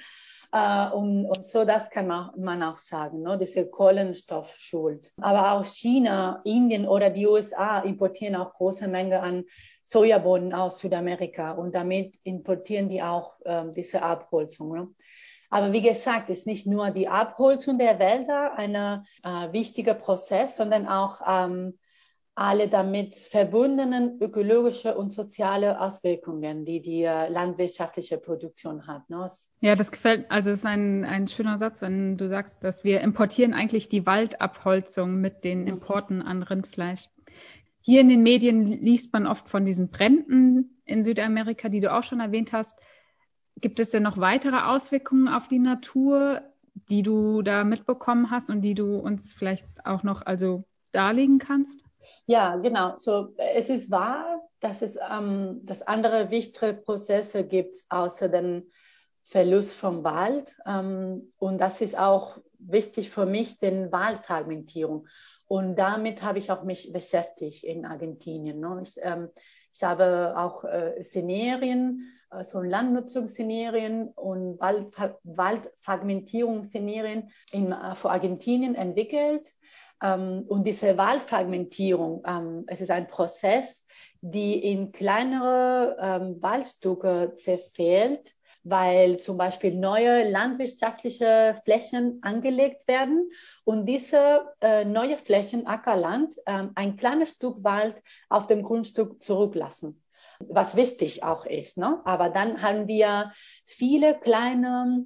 äh, 0.52 0.90
und, 0.90 1.26
und 1.26 1.46
so, 1.46 1.64
das 1.64 1.90
kann 1.90 2.06
man, 2.06 2.30
man 2.36 2.62
auch 2.62 2.78
sagen, 2.78 3.22
ne? 3.22 3.38
diese 3.38 3.66
Kohlenstoffschuld. 3.66 5.12
Aber 5.20 5.52
auch 5.52 5.66
China, 5.66 6.40
Indien 6.44 6.86
oder 6.86 7.10
die 7.10 7.26
USA 7.26 7.80
importieren 7.80 8.36
auch 8.36 8.54
große 8.54 8.88
Mengen 8.88 9.20
an 9.20 9.44
Sojabohnen 9.84 10.54
aus 10.54 10.78
Südamerika 10.78 11.52
und 11.52 11.74
damit 11.74 12.16
importieren 12.24 12.88
die 12.88 13.02
auch 13.02 13.36
ähm, 13.44 13.72
diese 13.72 14.02
Abholzung. 14.02 14.72
Ne? 14.74 14.88
Aber 15.52 15.74
wie 15.74 15.82
gesagt, 15.82 16.30
ist 16.30 16.46
nicht 16.46 16.66
nur 16.66 16.92
die 16.92 17.08
Abholzung 17.08 17.76
der 17.76 17.98
Wälder 17.98 18.56
ein 18.56 18.74
äh, 18.74 19.52
wichtiger 19.52 19.92
Prozess, 19.92 20.56
sondern 20.56 20.88
auch 20.88 21.20
ähm, 21.28 21.78
alle 22.34 22.68
damit 22.68 23.14
verbundenen 23.14 24.18
ökologische 24.22 24.96
und 24.96 25.12
soziale 25.12 25.78
Auswirkungen, 25.78 26.64
die 26.64 26.80
die 26.80 27.02
äh, 27.02 27.28
landwirtschaftliche 27.28 28.16
Produktion 28.16 28.86
hat. 28.86 29.10
Ne? 29.10 29.30
Ja, 29.60 29.76
das 29.76 29.92
gefällt, 29.92 30.24
also 30.30 30.48
es 30.48 30.60
ist 30.60 30.64
ein, 30.64 31.04
ein 31.04 31.28
schöner 31.28 31.58
Satz, 31.58 31.82
wenn 31.82 32.16
du 32.16 32.28
sagst, 32.28 32.64
dass 32.64 32.82
wir 32.82 33.02
importieren 33.02 33.52
eigentlich 33.52 33.90
die 33.90 34.06
Waldabholzung 34.06 35.20
mit 35.20 35.44
den 35.44 35.66
Importen 35.66 36.22
an 36.22 36.42
Rindfleisch. 36.42 37.10
Hier 37.82 38.00
in 38.00 38.08
den 38.08 38.22
Medien 38.22 38.64
liest 38.64 39.12
man 39.12 39.26
oft 39.26 39.50
von 39.50 39.66
diesen 39.66 39.90
Bränden 39.90 40.80
in 40.86 41.02
Südamerika, 41.02 41.68
die 41.68 41.80
du 41.80 41.92
auch 41.92 42.04
schon 42.04 42.20
erwähnt 42.20 42.54
hast. 42.54 42.78
Gibt 43.60 43.80
es 43.80 43.90
denn 43.90 44.02
noch 44.02 44.18
weitere 44.18 44.56
Auswirkungen 44.56 45.28
auf 45.28 45.48
die 45.48 45.58
Natur, 45.58 46.42
die 46.88 47.02
du 47.02 47.42
da 47.42 47.64
mitbekommen 47.64 48.30
hast 48.30 48.50
und 48.50 48.62
die 48.62 48.74
du 48.74 48.96
uns 48.96 49.32
vielleicht 49.32 49.66
auch 49.84 50.02
noch 50.02 50.24
also 50.24 50.64
darlegen 50.92 51.38
kannst? 51.38 51.80
Ja, 52.26 52.56
genau. 52.56 52.94
So, 52.98 53.34
es 53.36 53.68
ist 53.68 53.90
wahr, 53.90 54.40
dass 54.60 54.82
es 54.82 54.96
ähm, 55.10 55.60
dass 55.64 55.82
andere 55.82 56.30
wichtige 56.30 56.74
Prozesse 56.74 57.44
gibt 57.44 57.76
außer 57.88 58.28
dem 58.28 58.70
Verlust 59.22 59.74
vom 59.74 60.04
Wald. 60.04 60.56
Ähm, 60.66 61.32
und 61.38 61.58
das 61.58 61.80
ist 61.80 61.98
auch 61.98 62.38
wichtig 62.58 63.10
für 63.10 63.26
mich, 63.26 63.58
den 63.58 63.92
Waldfragmentierung. 63.92 65.06
Und 65.46 65.76
damit 65.76 66.22
habe 66.22 66.38
ich 66.38 66.50
auch 66.50 66.62
mich 66.62 66.92
beschäftigt 66.92 67.64
in 67.64 67.84
Argentinien. 67.84 68.60
Ne? 68.60 68.80
Ich, 68.82 68.94
ähm, 69.02 69.28
ich 69.74 69.82
habe 69.82 70.34
auch 70.36 70.64
äh, 70.64 71.02
Szenarien, 71.02 72.06
äh, 72.30 72.44
so 72.44 72.60
Landnutzungsszenarien 72.60 74.08
und 74.08 74.60
Wald, 74.60 74.94
Waldfragmentierungsszenarien 75.24 77.30
in, 77.52 77.72
äh, 77.72 77.94
für 77.94 78.10
Argentinien 78.10 78.74
entwickelt. 78.74 79.46
Ähm, 80.02 80.44
und 80.48 80.66
diese 80.66 80.98
Waldfragmentierung, 80.98 82.22
ähm, 82.26 82.64
es 82.66 82.80
ist 82.80 82.90
ein 82.90 83.06
Prozess, 83.06 83.86
die 84.20 84.72
in 84.72 84.92
kleinere 84.92 85.96
ähm, 86.00 86.42
Waldstücke 86.42 87.34
zerfällt 87.36 88.32
weil 88.64 89.18
zum 89.18 89.36
Beispiel 89.36 89.74
neue 89.74 90.28
landwirtschaftliche 90.28 91.60
Flächen 91.64 92.18
angelegt 92.22 92.86
werden 92.86 93.30
und 93.64 93.86
diese 93.86 94.54
äh, 94.60 94.84
neue 94.84 95.18
Flächen, 95.18 95.66
Ackerland, 95.66 96.36
äh, 96.46 96.64
ein 96.74 96.96
kleines 96.96 97.30
Stück 97.30 97.64
Wald 97.64 98.00
auf 98.28 98.46
dem 98.46 98.62
Grundstück 98.62 99.22
zurücklassen. 99.22 100.02
Was 100.48 100.76
wichtig 100.76 101.22
auch 101.22 101.46
ist. 101.46 101.76
Ne? 101.76 102.00
Aber 102.04 102.28
dann 102.28 102.62
haben 102.62 102.88
wir 102.88 103.32
viele 103.64 104.18
kleine 104.18 105.04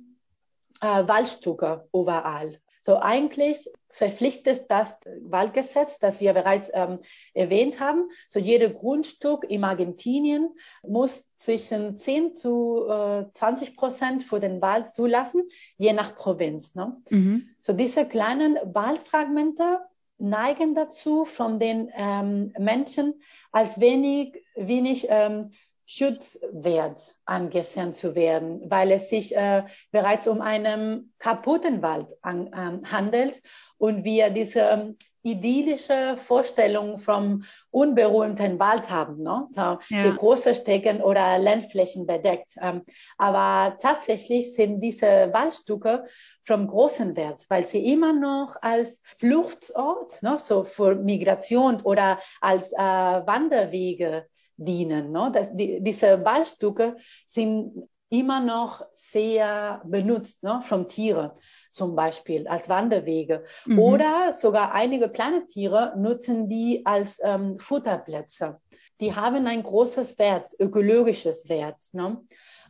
äh, 0.81 1.07
Waldstücke 1.09 1.89
überall. 1.93 2.59
So 2.87 3.01
eigentlich 3.01 3.69
verpflichtet 3.91 4.67
das 4.69 4.97
Waldgesetz, 5.23 5.99
das 5.99 6.21
wir 6.21 6.33
bereits 6.35 6.71
ähm, 6.73 7.01
erwähnt 7.35 7.81
haben. 7.81 8.09
So 8.29 8.39
jede 8.39 8.73
Grundstück 8.73 9.43
in 9.43 9.65
Argentinien 9.65 10.51
muss 10.87 11.29
zwischen 11.37 11.97
10 11.97 12.37
zu 12.37 12.87
äh, 12.89 13.25
20 13.33 13.77
Prozent 13.77 14.23
für 14.23 14.39
den 14.39 14.63
Wald 14.63 14.89
zulassen, 14.89 15.49
je 15.79 15.93
nach 15.95 16.15
Provinz. 16.15 16.77
Ne? 16.77 16.97
Mhm. 17.11 17.49
So 17.61 17.73
diese 17.73 18.07
kleinen 18.07 18.57
Waldfragmente 18.73 19.81
neigen 20.19 20.77
dazu, 20.77 21.25
von 21.25 21.59
den 21.59 21.91
ähm, 21.93 22.53
Menschen 22.57 23.21
als 23.51 23.81
wenig, 23.81 24.45
wenig 24.55 25.09
ähm, 25.11 25.51
Schutzwert 25.87 27.15
angesehen 27.25 27.93
zu 27.93 28.15
werden, 28.17 28.69
weil 28.69 28.91
es 28.91 29.09
sich 29.09 29.37
äh, 29.37 29.65
bereits 29.93 30.27
um 30.27 30.41
einen 30.41 31.15
kaputten 31.19 31.81
Wald 31.81 32.13
an, 32.23 32.51
ähm, 32.53 32.83
handelt 32.91 33.41
und 33.79 34.05
wir 34.05 34.31
diese 34.31 34.61
ähm, 34.61 34.97
idyllische 35.27 36.17
Vorstellung 36.19 36.99
vom 36.99 37.45
unberührten 37.71 38.59
Wald 38.61 38.91
haben, 38.91 39.23
ne? 39.23 39.49
ja. 39.55 39.79
die 39.91 40.15
große 40.15 40.55
Stecken 40.55 41.03
oder 41.03 41.39
Landflächen 41.39 42.07
bedeckt. 42.07 42.55
Ähm, 42.61 42.83
aber 43.19 43.77
tatsächlich 43.79 44.55
sind 44.55 44.81
diese 44.81 45.33
Waldstücke 45.33 46.07
vom 46.45 46.69
großen 46.69 47.17
Wert, 47.17 47.45
weil 47.49 47.65
sie 47.65 47.93
immer 47.93 48.13
noch 48.13 48.57
als 48.63 49.03
Fluchtort, 49.19 50.23
ne? 50.23 50.37
so 50.39 50.65
für 50.65 50.95
Migration 50.95 51.81
oder 51.83 52.21
als 52.41 52.73
äh, 52.73 52.77
Wanderwege 52.77 54.27
dienen. 54.57 55.13
Ne? 55.13 55.31
Das, 55.33 55.49
die, 55.55 55.81
diese 55.83 56.25
Waldstücke 56.25 56.97
sind 57.27 57.89
immer 58.09 58.41
noch 58.41 58.85
sehr 58.93 59.83
benutzt 59.85 60.43
ne? 60.43 60.61
von 60.63 60.89
Tieren 60.89 61.33
zum 61.71 61.95
Beispiel 61.95 62.47
als 62.49 62.69
Wanderwege. 62.69 63.45
Mhm. 63.67 63.79
Oder 63.79 64.33
sogar 64.33 64.73
einige 64.73 65.11
kleine 65.11 65.47
Tiere 65.47 65.93
nutzen 65.97 66.49
die 66.49 66.85
als 66.87 67.21
ähm, 67.23 67.59
Futterplätze. 67.59 68.61
Die 69.01 69.15
haben 69.15 69.47
ein 69.47 69.63
großes 69.63 70.19
Wert, 70.19 70.53
ökologisches 70.59 71.49
Wert. 71.49 71.81
Ne? 71.93 72.19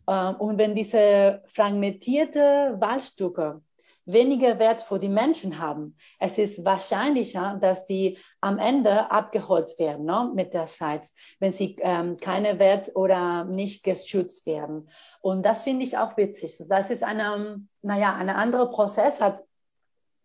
Ähm, 0.09 0.35
und 0.37 0.59
wenn 0.59 0.75
diese 0.75 1.42
fragmentierte 1.46 2.77
Waldstücke 2.81 3.62
weniger 4.07 4.59
Wert 4.59 4.81
für 4.81 4.99
die 4.99 5.09
Menschen 5.09 5.59
haben. 5.59 5.97
Es 6.19 6.38
ist 6.38 6.64
wahrscheinlicher, 6.64 7.59
dass 7.61 7.87
die 7.87 8.19
am 8.40 8.59
Ende 8.59 9.11
abgeholzt 9.11 9.79
werden 9.79 10.07
ne, 10.07 10.31
mit 10.35 10.55
der 10.55 10.66
Zeit, 10.66 11.07
wenn 11.40 11.53
sie 11.53 11.77
ähm, 11.81 12.16
keine 12.16 12.59
Wert 12.59 12.92
oder 12.95 13.45
nicht 13.45 13.83
geschützt 13.83 14.47
werden. 14.47 14.88
Und 15.21 15.45
das 15.45 15.64
finde 15.64 15.85
ich 15.85 15.99
auch 15.99 16.16
witzig. 16.16 16.57
Das 16.69 16.90
ist 16.90 17.03
eine, 17.03 17.61
naja, 17.83 18.14
ein 18.14 18.31
anderer 18.31 18.71
Prozess, 18.71 19.21
hat 19.21 19.45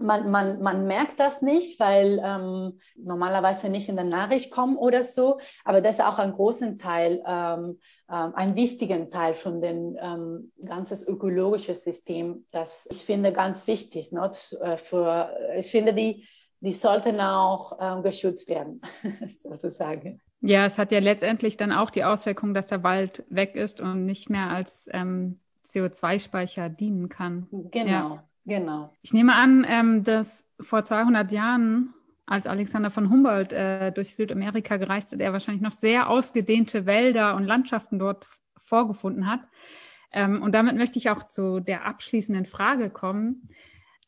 man, 0.01 0.31
man, 0.31 0.61
man 0.61 0.87
merkt 0.87 1.19
das 1.19 1.41
nicht, 1.41 1.79
weil 1.79 2.21
ähm, 2.23 2.79
normalerweise 2.95 3.69
nicht 3.69 3.89
in 3.89 3.95
der 3.95 4.05
Nachricht 4.05 4.51
kommen 4.51 4.77
oder 4.77 5.03
so, 5.03 5.39
aber 5.63 5.81
das 5.81 5.95
ist 5.95 6.05
auch 6.05 6.19
ein 6.19 6.33
großen 6.33 6.77
Teil, 6.77 7.23
ähm, 7.25 7.79
äh, 8.07 8.13
ein 8.13 8.55
wichtigen 8.55 9.11
Teil 9.11 9.33
von 9.33 9.61
dem 9.61 9.97
ähm, 10.01 10.51
ganzes 10.63 11.07
ökologischen 11.07 11.75
System, 11.75 12.45
das 12.51 12.87
ich 12.91 13.03
finde 13.03 13.31
ganz 13.31 13.67
wichtig. 13.67 14.11
Ne, 14.11 14.29
äh, 14.61 14.77
für, 14.77 15.35
ich 15.57 15.71
finde, 15.71 15.93
die, 15.93 16.27
die 16.59 16.73
sollten 16.73 17.19
auch 17.19 17.77
ähm, 17.79 18.03
geschützt 18.03 18.49
werden, 18.49 18.81
sozusagen. 19.43 20.21
Ja, 20.41 20.65
es 20.65 20.77
hat 20.77 20.91
ja 20.91 20.99
letztendlich 20.99 21.55
dann 21.55 21.71
auch 21.71 21.91
die 21.91 22.03
Auswirkung, 22.03 22.53
dass 22.53 22.65
der 22.65 22.83
Wald 22.83 23.23
weg 23.29 23.55
ist 23.55 23.79
und 23.79 24.05
nicht 24.05 24.29
mehr 24.29 24.49
als 24.49 24.89
ähm, 24.91 25.39
CO2-Speicher 25.65 26.69
dienen 26.69 27.09
kann. 27.09 27.47
Genau. 27.51 28.15
Ja. 28.15 28.27
Genau. 28.45 28.93
Ich 29.01 29.13
nehme 29.13 29.35
an, 29.35 29.65
ähm, 29.67 30.03
dass 30.03 30.47
vor 30.59 30.83
200 30.83 31.31
Jahren, 31.31 31.93
als 32.25 32.47
Alexander 32.47 32.89
von 32.89 33.09
Humboldt 33.09 33.53
äh, 33.53 33.91
durch 33.91 34.15
Südamerika 34.15 34.77
gereist 34.77 35.13
ist, 35.13 35.19
er 35.19 35.33
wahrscheinlich 35.33 35.61
noch 35.61 35.71
sehr 35.73 36.09
ausgedehnte 36.09 36.85
Wälder 36.85 37.35
und 37.35 37.45
Landschaften 37.45 37.99
dort 37.99 38.25
vorgefunden 38.59 39.29
hat. 39.29 39.41
Ähm, 40.13 40.41
und 40.41 40.53
damit 40.53 40.75
möchte 40.75 40.97
ich 40.97 41.09
auch 41.09 41.23
zu 41.23 41.59
der 41.59 41.85
abschließenden 41.85 42.45
Frage 42.45 42.89
kommen. 42.89 43.47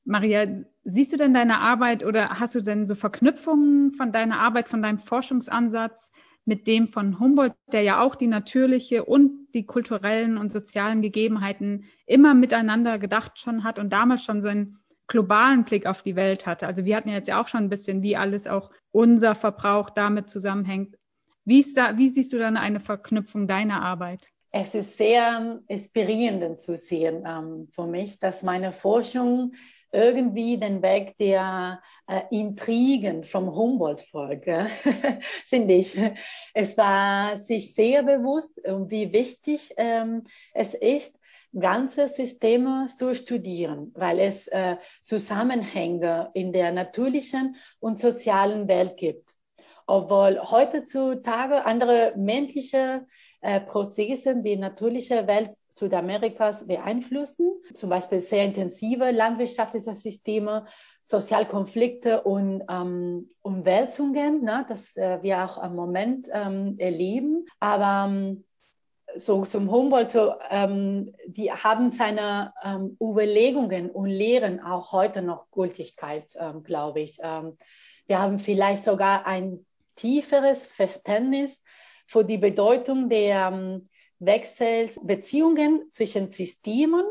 Maria, 0.05 0.47
siehst 0.83 1.13
du 1.13 1.17
denn 1.17 1.33
deine 1.33 1.59
Arbeit 1.59 2.03
oder 2.03 2.39
hast 2.39 2.55
du 2.55 2.61
denn 2.61 2.85
so 2.85 2.95
Verknüpfungen 2.95 3.93
von 3.93 4.11
deiner 4.11 4.39
Arbeit, 4.39 4.67
von 4.67 4.81
deinem 4.81 4.99
Forschungsansatz 4.99 6.11
mit 6.45 6.67
dem 6.67 6.87
von 6.87 7.19
Humboldt, 7.19 7.53
der 7.71 7.81
ja 7.81 8.01
auch 8.01 8.15
die 8.15 8.27
natürliche 8.27 9.05
und 9.05 9.47
die 9.53 9.65
kulturellen 9.65 10.37
und 10.37 10.51
sozialen 10.51 11.01
Gegebenheiten 11.01 11.85
immer 12.05 12.33
miteinander 12.33 12.99
gedacht 12.99 13.39
schon 13.39 13.63
hat 13.63 13.79
und 13.79 13.91
damals 13.93 14.23
schon 14.23 14.41
so 14.41 14.49
einen 14.49 14.79
globalen 15.07 15.63
Blick 15.63 15.85
auf 15.85 16.01
die 16.01 16.15
Welt 16.15 16.45
hatte. 16.45 16.67
Also 16.67 16.85
wir 16.85 16.95
hatten 16.95 17.09
ja 17.09 17.15
jetzt 17.15 17.27
ja 17.27 17.41
auch 17.41 17.47
schon 17.47 17.63
ein 17.63 17.69
bisschen, 17.69 18.01
wie 18.01 18.17
alles 18.17 18.47
auch 18.47 18.71
unser 18.91 19.35
Verbrauch 19.35 19.89
damit 19.89 20.29
zusammenhängt. 20.29 20.97
Wie, 21.45 21.59
ist 21.59 21.77
da, 21.77 21.97
wie 21.97 22.09
siehst 22.09 22.33
du 22.33 22.39
dann 22.39 22.57
eine 22.57 22.79
Verknüpfung 22.79 23.47
deiner 23.47 23.81
Arbeit? 23.81 24.29
Es 24.51 24.75
ist 24.75 24.97
sehr 24.97 25.61
inspirierend 25.67 26.59
zu 26.59 26.75
sehen 26.75 27.23
ähm, 27.27 27.67
für 27.71 27.87
mich, 27.87 28.19
dass 28.19 28.43
meine 28.43 28.71
Forschung 28.71 29.53
irgendwie 29.93 30.57
den 30.57 30.81
Weg 30.81 31.17
der 31.17 31.81
äh, 32.07 32.21
Intrigen 32.31 33.23
vom 33.23 33.55
Humboldt 33.55 34.01
folge, 34.01 34.67
finde 35.45 35.75
ich. 35.75 35.97
Es 36.53 36.77
war 36.77 37.37
sich 37.37 37.73
sehr 37.73 38.03
bewusst, 38.03 38.59
wie 38.65 39.13
wichtig 39.13 39.73
ähm, 39.77 40.23
es 40.53 40.73
ist, 40.73 41.17
ganze 41.57 42.07
Systeme 42.07 42.87
zu 42.87 43.13
studieren, 43.13 43.91
weil 43.95 44.19
es 44.19 44.47
äh, 44.47 44.77
Zusammenhänge 45.03 46.31
in 46.33 46.51
der 46.51 46.71
natürlichen 46.71 47.55
und 47.79 47.99
sozialen 47.99 48.67
Welt 48.67 48.97
gibt. 48.97 49.35
Obwohl 49.85 50.39
heutzutage 50.39 51.65
andere 51.65 52.13
menschliche 52.15 53.05
äh, 53.43 53.59
Prozesse 53.59 54.41
die 54.41 54.55
natürliche 54.55 55.27
Welt 55.27 55.51
Südamerikas 55.69 56.65
beeinflussen, 56.65 57.51
zum 57.73 57.89
Beispiel 57.89 58.21
sehr 58.21 58.45
intensive 58.45 59.11
landwirtschaftliche 59.11 59.93
Systeme, 59.93 60.65
Sozialkonflikte 61.03 62.21
und 62.21 62.63
ähm, 62.69 63.29
Umwälzungen, 63.41 64.43
ne, 64.43 64.65
das 64.69 64.95
äh, 64.95 65.21
wir 65.21 65.43
auch 65.43 65.61
im 65.61 65.75
Moment 65.75 66.29
ähm, 66.31 66.75
erleben. 66.79 67.45
Aber 67.59 68.09
ähm, 68.09 68.45
so 69.15 69.43
zum 69.43 69.69
Humboldt, 69.69 70.11
so, 70.11 70.35
ähm, 70.49 71.13
die 71.27 71.51
haben 71.51 71.91
seine 71.91 72.53
ähm, 72.63 72.97
Überlegungen 73.01 73.91
und 73.91 74.07
Lehren 74.07 74.61
auch 74.61 74.93
heute 74.93 75.21
noch 75.21 75.51
Gültigkeit, 75.51 76.33
ähm, 76.39 76.63
glaube 76.63 77.01
ich. 77.01 77.19
Ähm, 77.21 77.57
wir 78.07 78.19
haben 78.19 78.39
vielleicht 78.39 78.83
sogar 78.83 79.27
ein 79.27 79.65
tieferes 79.95 80.65
Verständnis 80.65 81.61
für 82.05 82.23
die 82.23 82.37
Bedeutung 82.37 83.09
der 83.09 83.49
ähm, 83.53 83.89
Wechselbeziehungen 84.19 85.89
zwischen 85.91 86.31
Systemen 86.31 87.03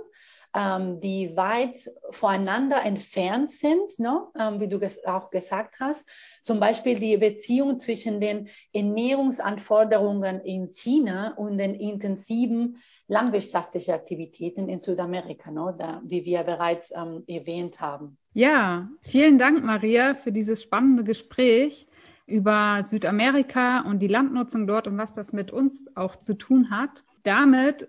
ähm, 0.55 1.01
die 1.01 1.35
weit 1.37 1.91
voneinander 2.11 2.85
entfernt 2.85 3.51
sind, 3.51 3.99
ne? 3.99 4.27
Ähm, 4.39 4.61
wie 4.61 4.69
du 4.69 4.79
auch 5.07 5.31
gesagt 5.31 5.77
hast. 5.81 6.07
Zum 6.43 6.61
Beispiel 6.61 6.99
die 6.99 7.17
Beziehung 7.17 7.81
zwischen 7.81 8.21
den 8.21 8.49
Ernährungsanforderungen 8.73 10.41
in 10.41 10.71
China 10.71 11.35
und 11.37 11.59
den 11.59 11.75
intensiven 11.75 12.77
landwirtschaftlichen 13.09 13.95
Aktivitäten 13.95 14.69
in 14.69 14.81
Südamerika, 14.81 15.51
ne? 15.51 15.75
da, 15.79 16.03
wie 16.05 16.25
wir 16.25 16.43
bereits 16.43 16.93
ähm, 16.95 17.25
erwähnt 17.27 17.81
haben. 17.81 18.19
Ja, 18.35 18.89
vielen 19.03 19.39
Dank, 19.39 19.65
Maria, 19.65 20.15
für 20.15 20.33
dieses 20.33 20.63
spannende 20.63 21.05
Gespräch 21.05 21.87
über 22.27 22.83
Südamerika 22.85 23.81
und 23.81 24.01
die 24.01 24.09
Landnutzung 24.09 24.67
dort 24.67 24.87
und 24.87 24.99
was 24.99 25.15
das 25.15 25.33
mit 25.33 25.51
uns 25.51 25.89
auch 25.97 26.17
zu 26.17 26.35
tun 26.35 26.71
hat. 26.71 27.05
Damit 27.23 27.89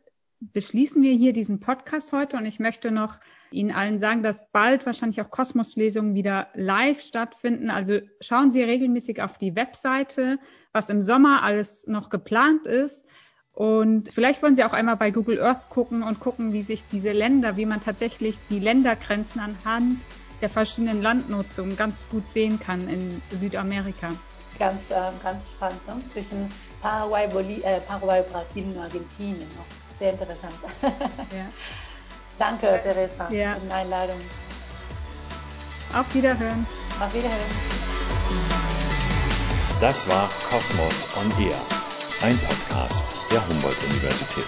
beschließen 0.52 1.02
wir 1.02 1.14
hier 1.14 1.34
diesen 1.34 1.60
Podcast 1.60 2.12
heute 2.12 2.38
und 2.38 2.46
ich 2.46 2.60
möchte 2.60 2.92
noch 2.92 3.20
Ihnen 3.52 3.72
allen 3.72 4.00
sagen, 4.00 4.24
dass 4.24 4.52
bald 4.52 4.86
wahrscheinlich 4.86 5.22
auch 5.22 5.30
Kosmoslesungen 5.30 6.16
wieder 6.16 6.48
live 6.56 7.02
stattfinden. 7.02 7.70
Also 7.70 8.00
schauen 8.20 8.52
Sie 8.52 8.64
regelmäßig 8.64 9.22
auf 9.22 9.38
die 9.38 9.56
Webseite, 9.56 10.40
was 10.72 10.90
im 10.90 11.04
Sommer 11.04 11.44
alles 11.44 11.88
noch 11.88 12.10
geplant 12.10 12.66
ist. 12.66 13.06
Und 13.54 14.12
vielleicht 14.12 14.42
wollen 14.42 14.56
Sie 14.56 14.64
auch 14.64 14.74
einmal 14.74 14.98
bei 14.98 15.12
Google 15.12 15.40
Earth 15.40 15.70
gucken 15.70 16.02
und 16.02 16.20
gucken, 16.20 16.52
wie 16.52 16.64
sich 16.64 16.84
diese 16.88 17.12
Länder, 17.12 17.56
wie 17.56 17.68
man 17.68 17.80
tatsächlich 17.80 18.36
die 18.50 18.60
Ländergrenzen 18.60 19.40
anhand 19.40 20.00
der 20.44 20.50
verschiedenen 20.50 21.02
Landnutzungen 21.02 21.78
ganz 21.78 21.96
gut 22.12 22.30
sehen 22.30 22.60
kann 22.60 22.90
in 22.90 23.22
Südamerika. 23.32 24.12
Ganz, 24.60 24.82
äh, 24.90 24.96
ganz 25.24 25.42
spannend, 25.56 25.88
ne? 25.88 26.02
zwischen 26.12 26.52
Paraguay, 26.82 27.28
Boli 27.30 27.62
äh, 27.64 27.80
Paraguay, 27.80 28.22
Brasilien 28.30 28.74
und 28.74 28.84
Argentinien. 28.84 29.48
Noch. 29.56 29.98
Sehr 29.98 30.12
interessant. 30.12 30.54
ja. 30.82 31.46
Danke, 32.38 32.78
Teresa, 32.84 33.32
ja. 33.32 33.54
für 33.54 33.62
die 33.62 33.72
Einladung. 33.72 34.20
Auf 35.94 36.14
Wiederhören. 36.14 36.68
Auf 37.00 37.14
Wiederhören. 37.14 37.40
Das 39.80 40.10
war 40.10 40.30
Kosmos 40.50 41.08
on 41.16 41.32
Air, 41.42 41.56
ein 42.22 42.38
Podcast 42.40 43.02
der 43.32 43.48
Humboldt-Universität. 43.48 44.46